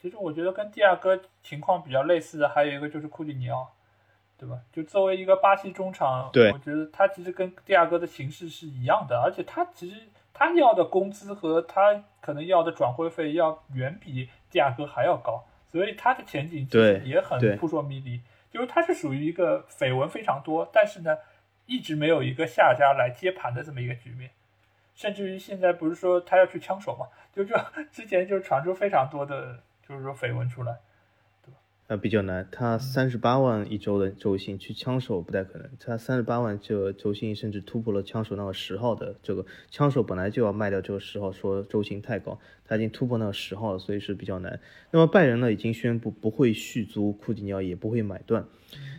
[0.00, 3.68] 其实我觉得跟迪亚哥情况比较类似的，还有一个就是库蒂尼奥。
[4.40, 4.58] 对吧？
[4.72, 18.18] 就作为一个巴西中场，对我觉得他其实跟蒂亚戈的形式是一样的，而且他其实他要的工资和他可能要的转会费要远比蒂亚戈还要高，所以他的前景其实也很扑朔迷离。
[18.50, 21.18] 就是他是属于一个绯闻非常多，但是呢，
[21.66, 24.30] 一直没有一个下家来接盘的这么一个局面，
[24.94, 27.06] 甚至于现在不是说他要去枪手嘛？
[27.32, 27.54] 就就
[27.92, 30.78] 之前就传出非常多的，就是说绯闻出来。
[31.92, 35.68] 那比较难，他三十八万一周的周薪去枪手不太可能。
[35.80, 44.60] 他三十八万这周薪甚至突破了枪手那个十号的这个枪手本来就要卖掉这个十号，说周薪太高，他已经突破那个十号了，所以是比较难。
[44.92, 48.46] 那么拜仁呢已经宣布不会续租库蒂尼奥，也不会买断。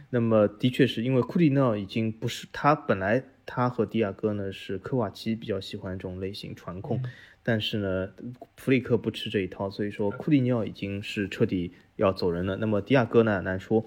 [0.10, 7.02] 那么的确是因为库蒂尼奥已经不是他本来他和迪亚哥呢是科瓦奇比较喜欢这种类型传控。
[7.44, 8.10] 但是呢，
[8.56, 12.56] 弗里克不吃这一套，所以说库蒂尼奥已经是彻底要走人了。
[12.58, 13.84] 那么迪亚哥呢，难说。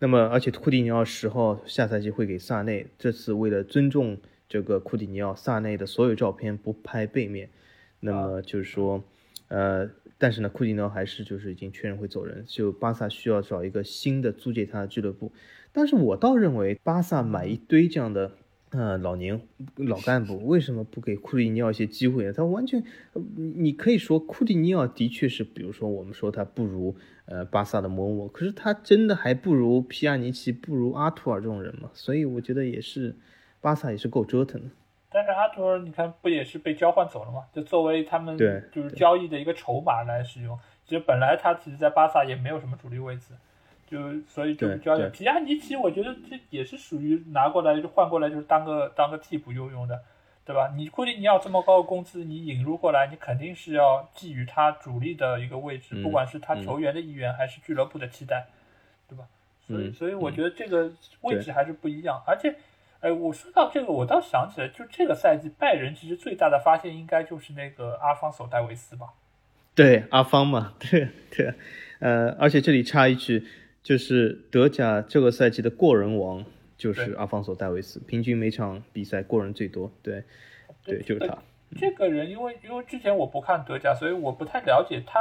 [0.00, 4.18] 那么而且库蒂尼奥十号下赛季会给萨内，这次为了尊重
[4.48, 7.50] 这个库蒂尼奥，萨内的所有照片不拍背面。
[8.00, 9.04] 那么就是说，
[9.48, 9.88] 呃，
[10.18, 15.32] 但是呢，库蒂尼奥还是就是已经确认会走人，就巴萨需要找一个新的租借他的俱乐部。
[15.72, 18.32] 但是我倒认为巴萨买一堆这样的。
[18.70, 19.40] 呃，老年
[19.76, 22.32] 老干部为什么不给库蒂尼奥一些机会呢？
[22.32, 22.84] 他完全，
[23.56, 26.94] 你可以说库蒂尼奥的确是，比如说我们说他不如
[27.24, 31.88] 呃巴萨的某某，可是他真的还不如皮亚尼奇，不如阿图尔这种人嘛？
[31.94, 33.16] 所以我觉得也是，
[33.60, 34.68] 巴萨也是够折腾的。
[35.10, 37.44] 但是阿图尔，你看不也是被交换走了吗？
[37.50, 40.58] 就作为他们对就是交易的一个筹码来使用。
[40.84, 43.32] 其实本来他其实，在巴萨也没有什么主力位置。
[43.90, 50.02] 就所以就交易皮亚尼奇，我觉得这也是属于拿过来就换过来就是当个当个替补用用的，
[50.44, 50.72] 对吧？
[50.76, 58.46] 你库蒂尼奥这么高的工资，你引入过来，你肯定是要寄予他主力的一个位置，不管是他球员的意愿还是俱乐部的期待，
[59.08, 59.24] 对吧？
[59.66, 60.90] 所以所以我觉得这个
[61.22, 62.22] 位置还是不一样。
[62.26, 62.54] 而且，
[63.00, 69.14] 哎，我说到这个，我倒想起来，就这个赛季拜仁其实最大的发现应该就是那个阿方索戴维斯吧？
[69.74, 71.54] 对，阿方嘛， 对对，
[72.00, 73.46] 呃，而且这里插一句。
[73.88, 76.44] 就是德甲这个赛季的过人王
[76.76, 79.90] 就是阿方索戴维斯，平均每场比赛过人最多。
[80.02, 80.24] 对，
[80.84, 81.38] 对，就是他。
[81.74, 85.18] 这个人，因为因为之前我不看德甲，所以我不太了解他，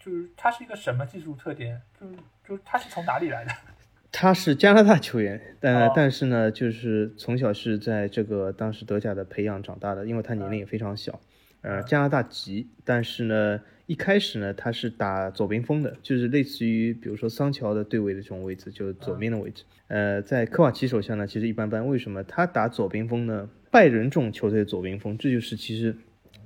[0.00, 2.14] 就是他是一个什么技术特点，就是
[2.48, 3.52] 就是他是从哪里来的？
[4.10, 11.20] 他是加拿大球员，但但是呢，就是从小是在这个当时德甲的培养长大的，因为他年龄也非常小，
[11.60, 13.60] 呃，加拿大籍，但是呢。
[13.86, 19.64] 一开始呢，他是打左边锋的，就是类似于比如说桑乔的对位的这种位置，就是左边的位置。
[19.88, 21.86] 呃，在科瓦奇手下呢，其实一般般。
[21.86, 23.48] 为什么他打左边锋呢？
[23.70, 25.94] 拜仁这种球队的左边锋，这就是其实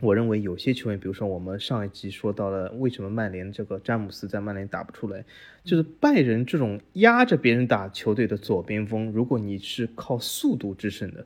[0.00, 5.24] 我认为有些球员，比如说我们上一集说到了，为什么曼联这个詹姆斯在曼联打不出来，
[5.62, 11.24] 就是拜仁这种压着别人打球队的左边锋，如果你是靠速度制胜的。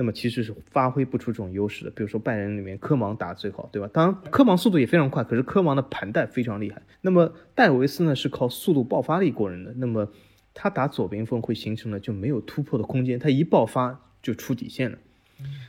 [0.00, 3.90] 那么其实是发挥不出这种优势的，比如说拜仁里面科芒打最好，对吧？
[3.92, 6.80] 当然科芒速度也非常快，可是科芒的盘带非常厉害。
[7.02, 10.10] 那么戴维斯呢是靠速度爆发力过人的，那么
[10.54, 14.96] 他打左边锋会形成了就没有突破的空间，他一爆发就出底线了。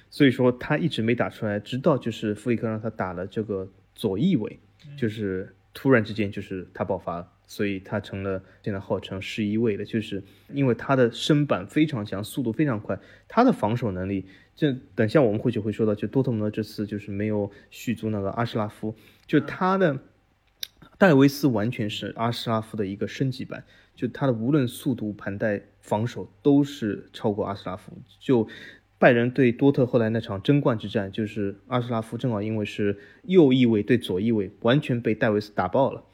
[0.09, 4.57] 所以说他一直没打出来，直到就是弗里克让他打了这个左翼位，
[4.97, 7.27] 就是突然之间就是他爆发了。
[7.51, 10.23] 所以他成了现在号称十一位的，就是
[10.53, 12.97] 因为他的身板非常强，速度非常快，
[13.27, 14.25] 他的防守能力，
[14.55, 18.95] 就等下我们或许会说到，就多特蒙德这次就是没有续租那个阿什拉夫，
[19.27, 19.99] 就他的
[20.97, 23.65] 戴维斯完全是阿什拉夫的一个升级版，
[23.97, 27.91] 就他的无论速度、盘带、防守都是超过阿什拉夫。
[28.21, 28.47] 就
[28.97, 36.05] 拜仁对多特后来那场争冠之战，就是阿什拉夫正好因为是右翼位对左翼位，完全被戴维斯打爆了。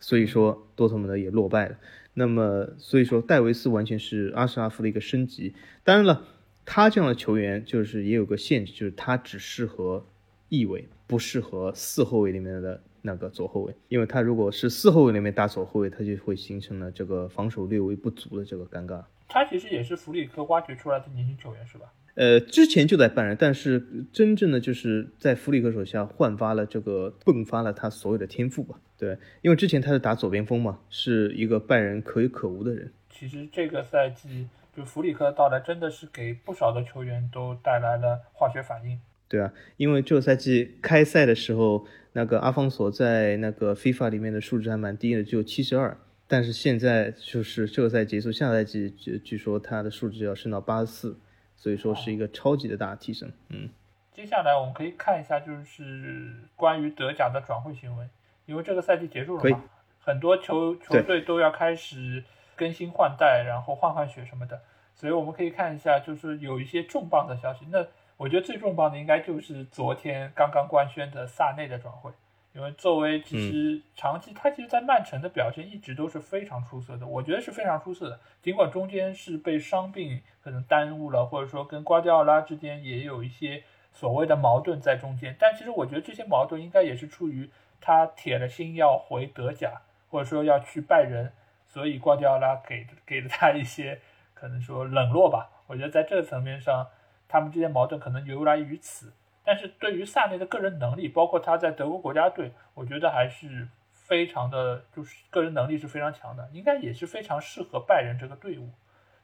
[0.00, 1.76] 所以说多特蒙德也落败了。
[2.14, 5.54] 那么，所以说戴维斯完全是阿什拉夫的一个升级。
[5.84, 6.24] 当然了，
[6.64, 10.06] 他这样的球员就是也有个限制，就是他只适合
[10.48, 13.74] 翼位，不适合四后卫里面的那个左后卫。
[13.88, 19.04] 因为他如果是四后卫里面打左后卫，他就会形成了这个防守略微不足的这个尴尬。
[19.28, 21.86] 他其实也是弗里克挖掘出来的年轻球员，是吧？
[22.14, 28.80] 呃，之前就在拜仁，但是真正的就是在弗里克手下焕发了这个迸发了他所有的天赋吧。
[28.98, 32.92] 对，因为之前他是打左边锋嘛，是一个拜仁可有可无的人。
[33.10, 39.00] 其实这个赛季就弗里克的到来，真的是给不少的球员都带来了化学反应。
[39.28, 45.96] 对啊，因为这个赛季开赛的时候，那个阿方索在那个 FIFA 里面的数值还蛮低的，只有七十二。
[46.28, 51.18] 但是现在就是这个赛季结束，下赛季据据说他的数值要升到八十四。
[51.58, 53.70] 所以说是一个超级的大提升，嗯。
[54.14, 58.08] 接下来我们可以看一下，就是关于德甲的转会新闻，
[58.46, 59.62] 因为这个赛季结束了嘛，
[60.00, 62.24] 很多球球队都要开始
[62.56, 64.60] 更新换代，然后换换血什么的，
[64.94, 67.66] 所以我们可以看一下，就是有一些重磅的消息。
[67.70, 67.86] 那
[68.16, 72.10] 我觉得最重磅的应该就是昨天刚刚官宣的萨内的转会。
[72.54, 78.18] 因为作为其实长期，他其实，在曼城的表现一直都是非常出色的，我觉得是非常出色的。
[78.42, 87.50] 尽管中间是被伤病可能耽误了，或者说跟瓜迪奥拉之间也有一些所谓的矛盾在中间，但其实我觉得这些矛盾应该也是出于
[87.80, 91.32] 他铁了心要回德甲，或者说要去拜仁，
[91.66, 94.00] 所以瓜迪奥拉给给了他一些
[94.34, 95.50] 可能说冷落吧。
[95.66, 96.88] 我觉得在这个层面上，
[97.28, 99.12] 他们之间矛盾可能由来于此。
[99.44, 108.70] 但是对于萨内的个人能力，包括他在德国国家队，我觉得还是非常的，就是个人能力是非常强的，应该也是非常适合拜仁这个队伍。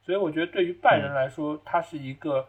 [0.00, 2.48] 所以我觉得对于拜仁来说，他是一个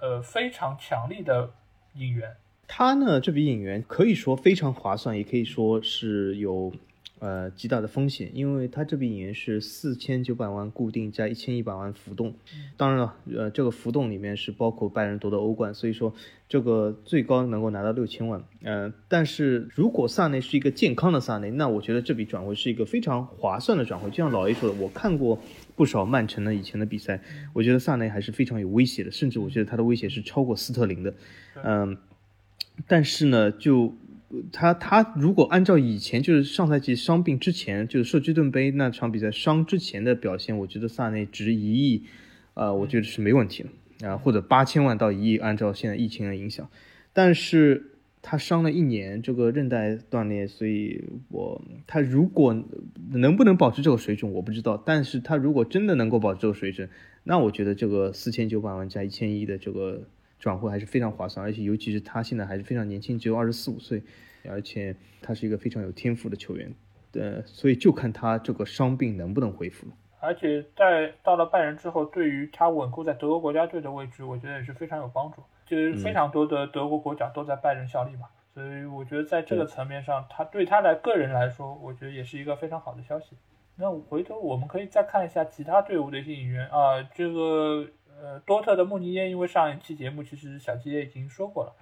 [0.00, 1.50] 呃非常强力的
[1.94, 2.36] 引援。
[2.74, 6.72] 他呢，这笔引援可以说非常划算，也可以说是有
[7.18, 12.34] 呃极大的风险，因为他这笔引援是四千九百万固定加一千一百万浮动，
[12.78, 16.14] 当然了，呃，这个浮动里面是包括拜仁夺得欧冠，所以说
[16.48, 25.38] 这个最高能够拿到六千万，呃，但是如果萨内是一个健康的萨内，那我觉得这笔转会是一个非常划算的转会，就像老 A 说的，我看过
[25.76, 27.20] 不少曼城的以前的比赛，
[27.52, 31.12] 我觉得萨内还是非常有威胁的，甚至我觉得他的威胁是超过斯特林的，
[31.62, 31.98] 嗯。
[32.88, 33.94] 但是呢，就
[34.50, 42.04] 他他如果按照以前就是上赛季伤病之前，就是社区盾杯那场比赛伤之前的表现，我觉得萨内值一亿，
[42.54, 46.68] 呃，我觉得是没问题的啊，或者八千万到一亿，按照现在疫情的影响。
[47.12, 52.64] 但是他伤了一年，这个韧带断裂，所以我他如果
[53.10, 54.82] 能不能保持这个水准我不知道。
[54.84, 56.88] 但是他如果真的能够保持这个水准，
[57.22, 60.08] 那我觉得这个四千九百万加一千一的这个。
[60.42, 64.02] 转会还是非常划算，而且尤其是他现在还是非常年轻，只有二十四五岁，
[64.50, 66.74] 而且他是一个非常有天赋的球员，
[67.12, 69.86] 对，所以就看他这个伤病能不能恢复。
[70.18, 75.44] 而且在到了拜仁之后，对于他稳固在德国国家队的位置，我觉得也是非常有帮助。
[75.64, 83.36] 就是非常多的德国国脚都在拜仁效力嘛，所以我觉得在这个层面上，他对他来个人来说，我觉得也是一个非常好的消息。
[83.76, 87.86] 那回头我们可以再看一下其他队伍的一些引援啊，这个。
[88.22, 91.74] 呃，多特的穆尼耶，因为上一期节目其实小吉也已经说过了，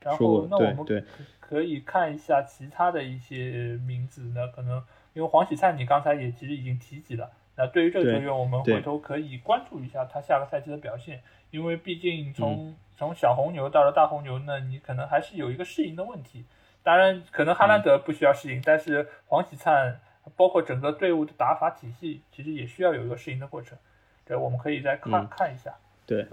[0.00, 1.02] 然后那我们可
[1.40, 4.46] 可以看一下其他的一些名字呢？
[4.54, 4.80] 可能
[5.12, 11.20] 因为黄喜灿你刚才也其实已经提及了，那对于这个球员，我们回头可以关注一下他下个赛季的表现，
[11.50, 16.44] 因为毕竟从从小红牛到了大红牛，呢你可能还是有一个适应的问题。
[16.84, 20.00] 当然，可能哈兰德不需要适应，但是黄喜灿
[20.36, 23.76] 包括整个队伍的打法体系，其实也需要有一个适应的过程。
[24.24, 25.74] 对，我们可以再看看一下。
[26.08, 26.26] 对，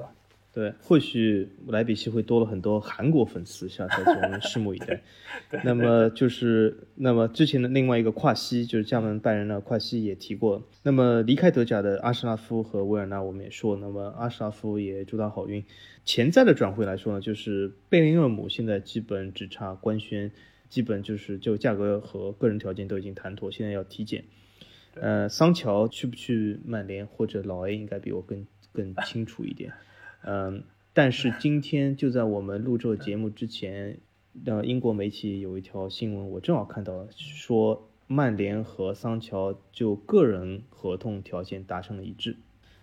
[0.54, 5.02] 对，或许莱比锡会多了很多韩国粉丝，下赛季我们拭目以待。
[5.66, 10.64] 那么就是，那么之前的另外一个跨西，就是加盟拜仁的跨西也提过。
[10.84, 15.62] 那么离开德甲的阿什拉夫和维尔纳，我们也说，那么阿什拉夫也祝他好运。
[16.06, 20.32] 潜在的转会来说呢，就是贝林厄姆现在基本只差官宣，
[20.70, 24.24] 基本就是就价格和个人条件都已经谈妥，现在要体检。
[24.94, 28.48] 呃，桑乔去不去曼联或者老 A 应该比我更。
[28.76, 29.72] 更清楚一点，
[30.24, 30.64] 嗯，
[30.94, 33.98] 但是今天就在我们录这个节目之前，
[34.46, 42.36] 呃，英国媒体有一条新闻，我正好看到了，说曼联和桑乔就个人合同条件达成了一致，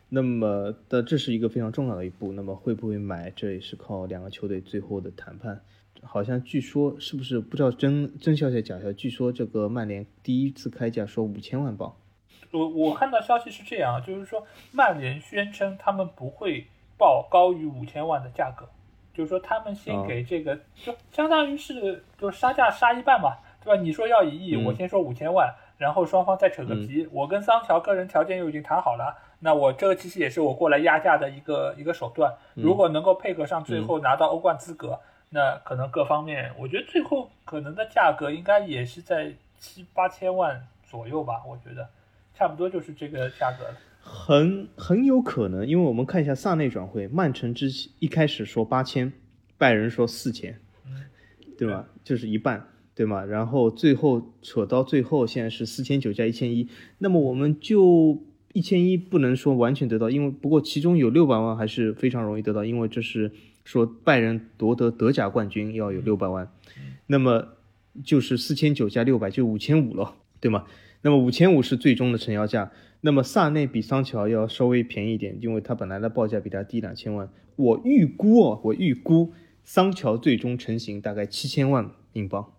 [0.09, 5.61] 那么的这是一个非常重要的一步，那么会不会买，这也是靠两个球队最后的谈判。
[6.05, 11.95] 好像据说是不是不知道真真消息假消息，据说这个曼联第一次开价说五千万镑。
[12.53, 16.67] 我我看到消息是这样，就是说曼联宣称他们不会
[16.99, 18.69] 报高于五千万的价格，
[19.15, 23.83] 就是说他们先给这个，就相当于是就杀价杀一半嘛，对吧？
[23.83, 27.09] 你说要一亿，我先说五千万，然后双方再扯个皮。
[27.11, 32.35] 我跟桑乔个人条件又已经谈好了，那我这个其实也是我过来压价的一个一个手段。
[32.55, 35.01] 如果能够配合上最后拿到欧冠资格，
[35.31, 41.89] 那可能各方面，我觉得最后可能的价格应该也是在七八千万左右吧，我觉得。
[42.35, 49.13] 差不多就是这个价格了，很很有可能，因为我们看一下萨内转会，曼城之一开始说八千，
[49.59, 50.59] 拜仁说四千，
[51.57, 51.87] 对吧？
[52.03, 53.25] 就是一半，对吗？
[53.25, 56.69] 然后最后扯到最后，现在是四千九加一千一，
[56.99, 58.21] 那么我们就
[58.53, 63.31] 一千一不能说完全得到，因为不过其中有六百万还是非常容易得到，因为这是
[63.65, 66.51] 说拜仁夺得德甲冠军要有六百万，
[67.07, 67.49] 那么
[68.03, 70.65] 就是四千九加六百就五千五了，对吗？
[71.03, 72.71] 那么五千五是最终的成交价。
[73.05, 77.29] 那么萨内比桑乔要稍微便宜一点，因为他本来的报价比他低两千万。
[77.57, 79.33] 我预估哦，我预估
[79.65, 82.53] 桑乔最终成型大概七千万英镑。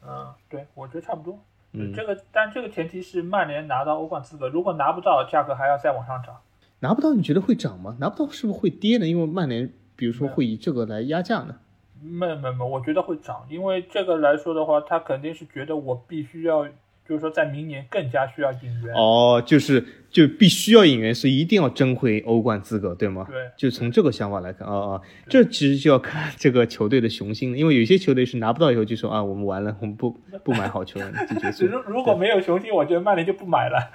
[0.00, 1.40] 嗯，对，我觉得差不多。
[1.72, 6.36] 嗯，这个，但这个前提是曼联拿到欧冠资格，如果拿不到，价格还要再往上涨。
[6.78, 7.96] 拿不到，你觉得会涨吗？
[7.98, 9.06] 拿不到是不是会跌呢？
[9.08, 11.56] 因为曼联，比如说会以这个来压价呢？
[12.00, 16.68] 没没没，我觉得会涨，因为这个来说的话，他肯定是觉得我必须要。
[17.08, 23.26] 就是说，在明年更加需要引援哦，就是就必须要引援，所以一定要争回欧冠资格，对吗？
[23.26, 30.10] 对，就从这个想法来看，啊啊，这其实就要看这个球队的雄心了，因为有些球队是拿不到以后就说啊，我们完了，我们不
[30.44, 31.64] 不买好球员就结束。
[31.66, 33.90] 如 如果没有雄心，我觉得曼联就不买了。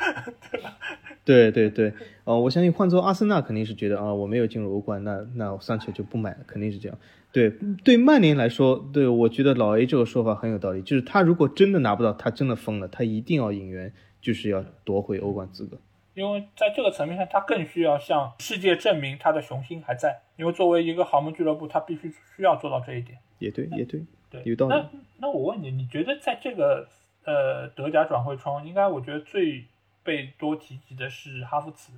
[1.24, 1.94] 对 对对，
[2.24, 6.98] 呃，我相信换做阿森纳肯定是觉得啊，我没有进入欧冠，那那桑乔就不买了，肯定是这样。
[7.34, 7.50] 对
[7.84, 15.78] 对，曼联来说，对我觉得老 A 这个说法很有道理，就是他如果真的拿不到，他真的疯了，他一定要引援，就是要夺回欧冠资格。
[16.14, 20.22] 因为在这个层面上，他更需要向世界证明他的雄心还在。
[20.38, 23.18] 因为作为一个豪门俱乐部，他必须需要做到这一点。
[23.40, 24.76] 也对，也对，对，有道理。
[24.76, 24.90] 那
[25.22, 26.88] 那我问你，你觉得在这个
[27.26, 29.66] 呃德甲转会窗，应该我觉得最
[30.04, 31.92] 被多提及的是哈弗茨。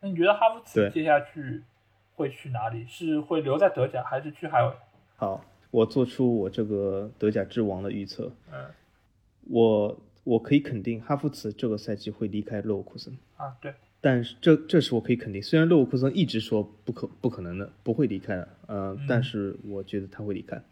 [0.00, 1.62] 那你觉得哈弗茨接下去
[2.22, 2.86] 会去哪里？
[2.88, 4.72] 是会留在德甲，还是去海外？
[5.16, 8.30] 好，我做出我这个德甲之王的预测。
[8.52, 8.64] 嗯，
[9.50, 13.12] 我我可以肯定哈弗茨这个赛季会离开勒沃库森。
[13.36, 13.74] 啊，对。
[14.00, 20.62] 但是这这是我可以肯定，虽然勒沃库森一直说不可不可能的，不会离开的，呃，但是我觉得他会离开。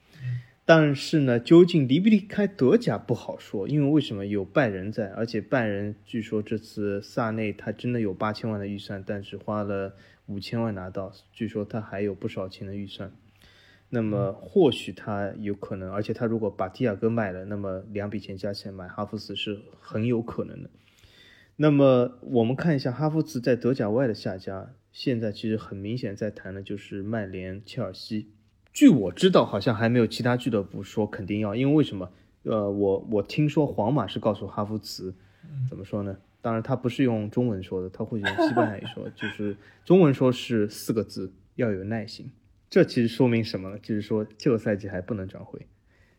[0.64, 9.92] 但是呢，究竟离不离开德甲不好说，因为为什么有拜仁在，而且拜仁据说这次萨内他真的有八千万的预算，但是花了
[10.30, 13.10] 五千万拿到，据说他还有不少钱的预算。
[13.88, 20.70] 那么或许他有可能，而且他如果把蒂亚戈卖了，那么两笔钱加起来买哈弗茨是很有可能的。
[21.56, 28.28] 那么我们看一下哈弗茨在德甲外的下家，现在其实很明显在谈的就是曼联、切尔西。
[28.72, 32.08] 据我知道，好像还没有其他俱乐部说肯定要，因为为什么？
[32.44, 35.12] 呃，我我听说皇马是告诉哈弗茨，
[35.68, 36.16] 怎么说呢？
[36.42, 42.30] 当然他不是用中文说的，他会用西班牙语说， 就是中文说是四个字：要有耐心。
[42.68, 43.78] 这其实说明什么呢？
[43.82, 45.66] 就是说这个赛季还不能转会。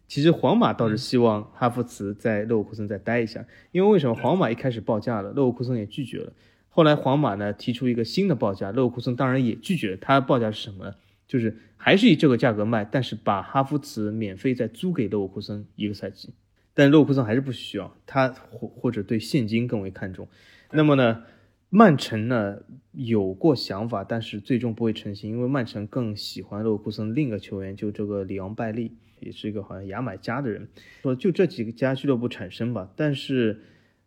[0.08, 6.34] 其实皇马倒是希望哈弗茨在勒沃库森再待一下，因为为什么皇马一开始报价了，勒沃库森也拒绝了。
[6.68, 9.96] 后来皇马呢提出一个新的报价，勒沃库森当然也拒绝。
[9.96, 10.96] 他的报价是什么呢？
[11.28, 16.34] 就是还是以这个价格卖，但是把哈弗茨免费再租给勒沃库森一个赛季。
[16.74, 20.28] 但勒沃库森还是不需要，他或或者对现金更为看重。
[20.72, 21.24] 那么呢，
[21.70, 22.58] 曼城呢
[22.92, 28.98] 有过想法，但是最终不会成型，因为曼城更喜欢勒沃库森另一个球员，就这个里昂拜利。
[29.22, 30.68] 也是一个好像牙买加的人，
[31.04, 32.90] 说就这几个家俱乐部产生吧。
[32.96, 33.62] 但是，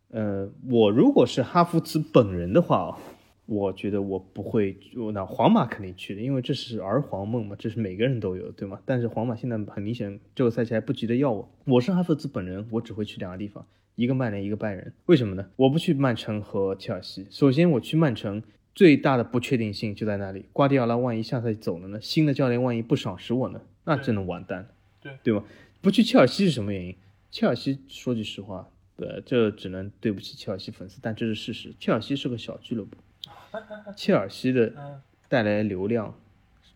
[0.09, 2.99] 呃，我如果是哈弗茨本人的话，
[3.45, 4.75] 我觉得我不会，
[5.13, 8.79] 那皇马肯定去的，因为这是儿皇梦嘛，这是每个人都有，对吗？
[8.85, 11.49] 但是皇马现在很明显，这个赛季还不急着要我。
[11.65, 13.65] 我是哈弗茨本人，我只会去两个地方，
[13.95, 14.91] 一个曼联，一个拜仁。
[15.05, 15.47] 为什么呢？
[15.57, 17.27] 我不去曼城和切尔西。
[17.29, 18.41] 首先，我去曼城
[18.73, 22.01] 最大的不确定性就在那里，瓜迪奥拉万一下赛季走了呢？
[22.01, 23.61] 新的教练万一不赏识我呢？
[23.83, 24.67] 那真的完蛋了。
[25.01, 25.45] 对对吧？
[25.81, 26.95] 不去切尔西是什么原因？
[27.29, 28.67] 切尔西说句实话，
[28.97, 31.75] 对，这只能对不起切尔西粉丝，但这是事实。
[31.79, 32.97] 切尔西是个小俱乐部，
[33.95, 36.19] 切尔西的带来流量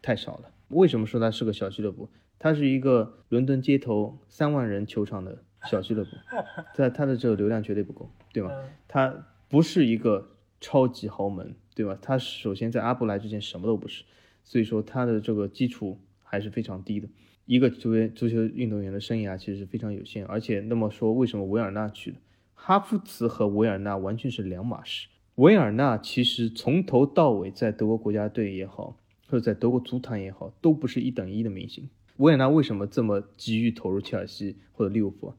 [0.01, 0.51] 太少了。
[0.69, 2.09] 为什么说它是个小俱乐部？
[2.37, 6.11] 它是一个伦敦街头三万人球场的小俱乐部，
[6.73, 8.51] 在它的这个流量绝对不够，对吧？
[8.87, 10.29] 它不是一个
[10.61, 11.97] 超级豪门，对吧？
[12.01, 14.05] 它首先在阿布来之前什么都不是，
[14.43, 17.09] 所以说它的这个基础还是非常低的。
[17.45, 22.17] 一个足球足球运动员的生涯其实是非常有限，而且那么说，为什么维尔纳去了？
[22.53, 25.07] 哈弗茨和维尔纳完全是两码事。
[25.39, 28.97] 维尔纳其实从头到尾在德国国家队也好，
[29.29, 31.89] 或者在德国足坛也好，都不是一等一的明星。
[32.17, 35.33] 维尔纳为什么这么急于投入切尔西或者利物浦？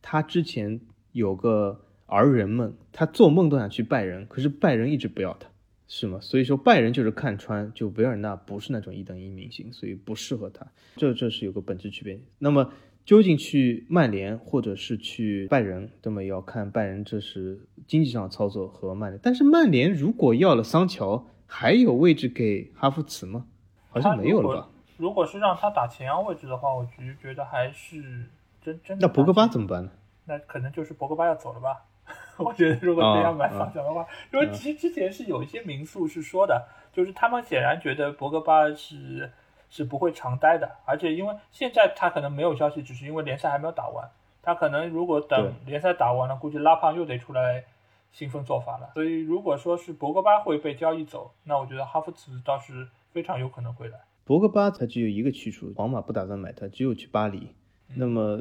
[0.00, 0.80] 他之前
[1.12, 5.50] 有个儿人梦，他做梦都想去拜仁，可是拜仁一直不要他。
[5.86, 6.18] 是吗？
[6.22, 10.66] 所以说拜仁就是看穿，就维尔纳不是那种一等一明星，所以不适合他。
[10.96, 12.18] 这这是有个本质区别。
[12.38, 12.72] 那么
[13.04, 19.20] 究竟去曼联或者是去拜仁，那么要看拜仁这是经济上操作和曼联。
[19.22, 23.46] 但是曼联如果要了桑乔，还有位置给哈弗茨吗？
[23.90, 24.68] 好像没有了吧？
[24.96, 28.26] 如果是让他打前腰位置的话，我其实觉得还是
[28.62, 28.96] 真真。
[29.00, 29.90] 那博格巴怎么办呢？
[30.24, 31.84] 那可能就是博格巴要走了吧。
[32.38, 39.30] 我觉得如果这样买桑乔的话，因为其实之前是有一些民宿是说的，就是他们显然觉得博格巴是
[39.72, 44.06] 是不会常待的，而且因为现在他可能没有消息，只是因为联赛还没有打完，
[44.42, 47.64] 他可能如果等联赛打完了，估计拉胖又得出来
[48.12, 48.90] 兴奋做法了。
[48.92, 53.98] 所以如果说是博格巴会被交易走，那我觉得哈弗茨倒是非常有可能会来。
[54.24, 57.48] 博格巴他只有一个去处，皇马不打算买他，只有去巴黎。
[57.94, 58.40] 那么，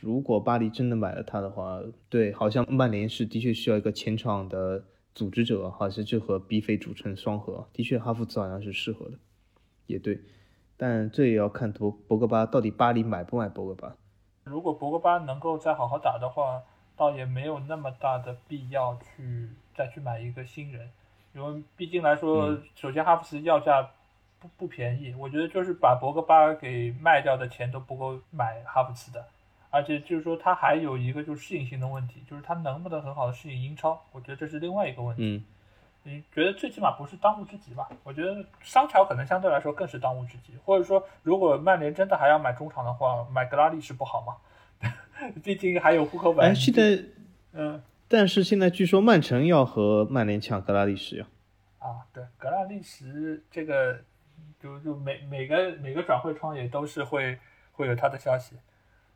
[0.00, 9.18] 如果巴黎真的买了他的话，对，好像曼联是的确需要一个前场的组织者，好像就和 B 费组成双核，的确哈弗茨好像是适合的，
[9.86, 10.20] 也对，
[10.78, 13.94] 但这也要看博博格巴到底巴黎买不买博格巴。
[14.44, 16.62] 如果博格巴能够再好好打的话，
[16.96, 20.88] 倒也没有那么大的必要去再去买一个新人，
[21.34, 23.90] 因为毕竟来说，首先哈弗茨要价。
[24.40, 29.26] 不不便宜，我觉得就是把博格巴给卖掉的钱都不够买哈弗茨的，
[29.68, 35.24] 而且就是说他还有一个就是适应性的问题，就是他能不能很好的适应英超，我觉得这是另外一个问题。
[35.24, 35.44] 嗯，
[36.08, 37.88] 你觉得最起码不是当务之急吧？
[38.02, 44.36] 我觉得桑乔可能相对来说更是当务之急，或者说如果曼联真的还要买中场的话，买格拉利什不好吗？
[45.44, 46.48] 毕竟还有户口本。
[46.48, 47.04] 哎，现在，
[47.52, 51.26] 嗯，但是现在据说曼城要和曼联抢格拉利什呀。
[51.78, 53.98] 啊，对，格拉利什这个。
[54.60, 57.38] 就就每每个每个转会窗也都是会
[57.70, 58.56] 会有他的消息，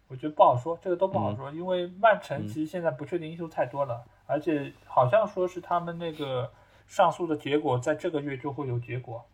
[0.06, 6.48] 我觉得不好说，这个都不好说，因为曼城其实现在不确定因素太多了，而且好像说是他们那个
[6.92, 9.24] 上诉的结果在这个月就会有结果，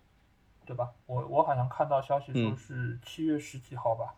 [0.65, 0.93] 对吧？
[1.07, 4.15] 我我好像看到消息说是七月十几号吧，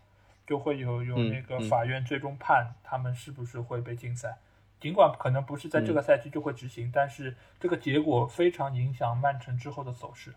[0.47, 4.37] 就会有有那个法院最终判他们是不是会被禁赛，
[4.79, 10.35] 尽管可能不是在这个赛季就会执行，但是这个结果非常影响曼城之后的走势。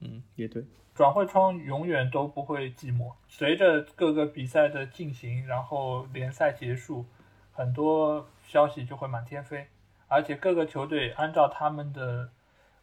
[0.00, 0.64] 嗯，也对。
[0.92, 3.12] 转会窗永远都不会寂寞。
[3.28, 7.06] 随着各个比赛的进行，然后联赛结束，
[7.52, 9.68] 很多消息就会满天飞。
[10.08, 12.28] 而且各个球队按照他们的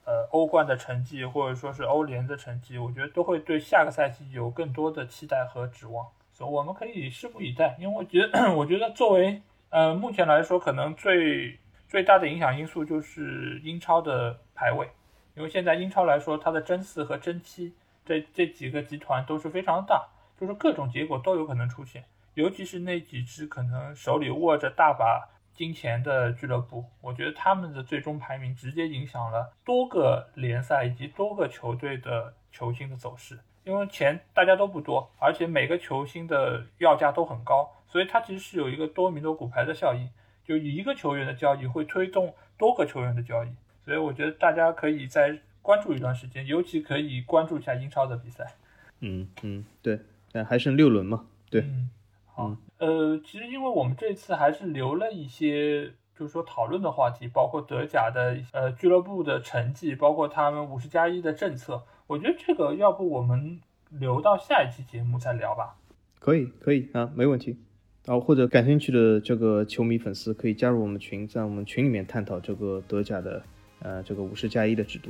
[0.07, 6.07] 呃欧冠的成绩，或者说是欧联的成绩，我觉得都会对下个赛季有更多的期待和指望。
[6.31, 7.75] 所以我们可以拭目以待。
[7.77, 14.89] 因为我觉得， 我觉得作为呃目前来说，可能最最大的影响因素就是英超的排位。
[15.35, 17.75] 因为现在英超来说，它的争四和争七。
[18.05, 20.07] 这这几个集团都是非常大，
[20.39, 22.05] 就是各种结果都有可能出现，
[22.35, 25.27] 尤其是那几支可能手里握着大把
[25.57, 33.37] 金钱的俱乐部，我觉得他们的最终排名直接影响了多个联赛以及多个球队的球星的走势。
[33.65, 40.07] 因为钱大家都不多，而且每个球星的要价都很高，所以它其实是有一个多米诺骨牌的效应，
[40.45, 43.49] 就一个球员的交易会推动多个球员的交易，
[43.83, 45.39] 所以我觉得大家可以再。
[45.59, 48.53] 关注一段时间，尤其可以关注一下英超的比赛。
[49.01, 49.99] 嗯嗯，对，
[50.31, 51.25] 但还剩六轮嘛？
[51.49, 51.89] 对，嗯，
[52.37, 61.81] 好，呃，其实因为我们这次还是留了一些，就是说讨论的话题，包括德甲的呃俱乐部的成绩，包括他们五十加一的政策。
[62.05, 63.59] 我觉得这个要不我们
[63.89, 65.77] 留到下一期节目再聊吧？
[66.19, 67.57] 可以，可以啊，没问题。
[68.05, 73.41] 然后或者感兴趣的这个球迷粉丝可以加入我们群，在我们群里面探讨这个德甲的
[73.79, 75.09] 呃这个五十加一的制度。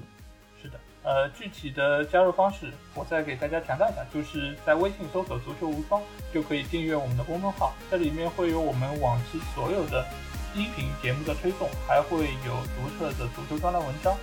[1.07, 6.01] 呃，具体的加入方式我再给大家强调一下，就是在微信搜索“足球无双”
[6.35, 10.05] 就可以订阅我们的公众号，这里面会有我们往期所有的
[10.53, 14.13] 音频节目的推送，还会有独特的足球专栏文章，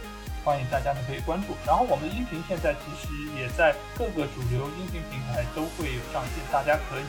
[0.44, 1.56] 欢迎大家呢可以关注。
[1.64, 7.08] 然后我们的音频现在其实也在各个主流音频平台都会有上线，大家可以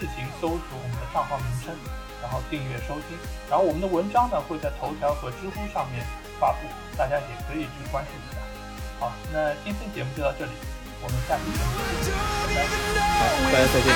[0.00, 1.76] 自行搜索我们的账号名称，
[2.24, 3.20] 然后订阅收听。
[3.50, 6.08] 然后我们的文章呢会在头条和知乎上面
[6.40, 6.64] 发布，
[6.96, 8.39] 大家也可以去关注一下。
[9.00, 10.52] 好，那今天节目就到这里，
[11.02, 12.12] 我们下期节目再见，
[12.46, 12.68] 拜拜。
[13.18, 13.88] 好，大家再见。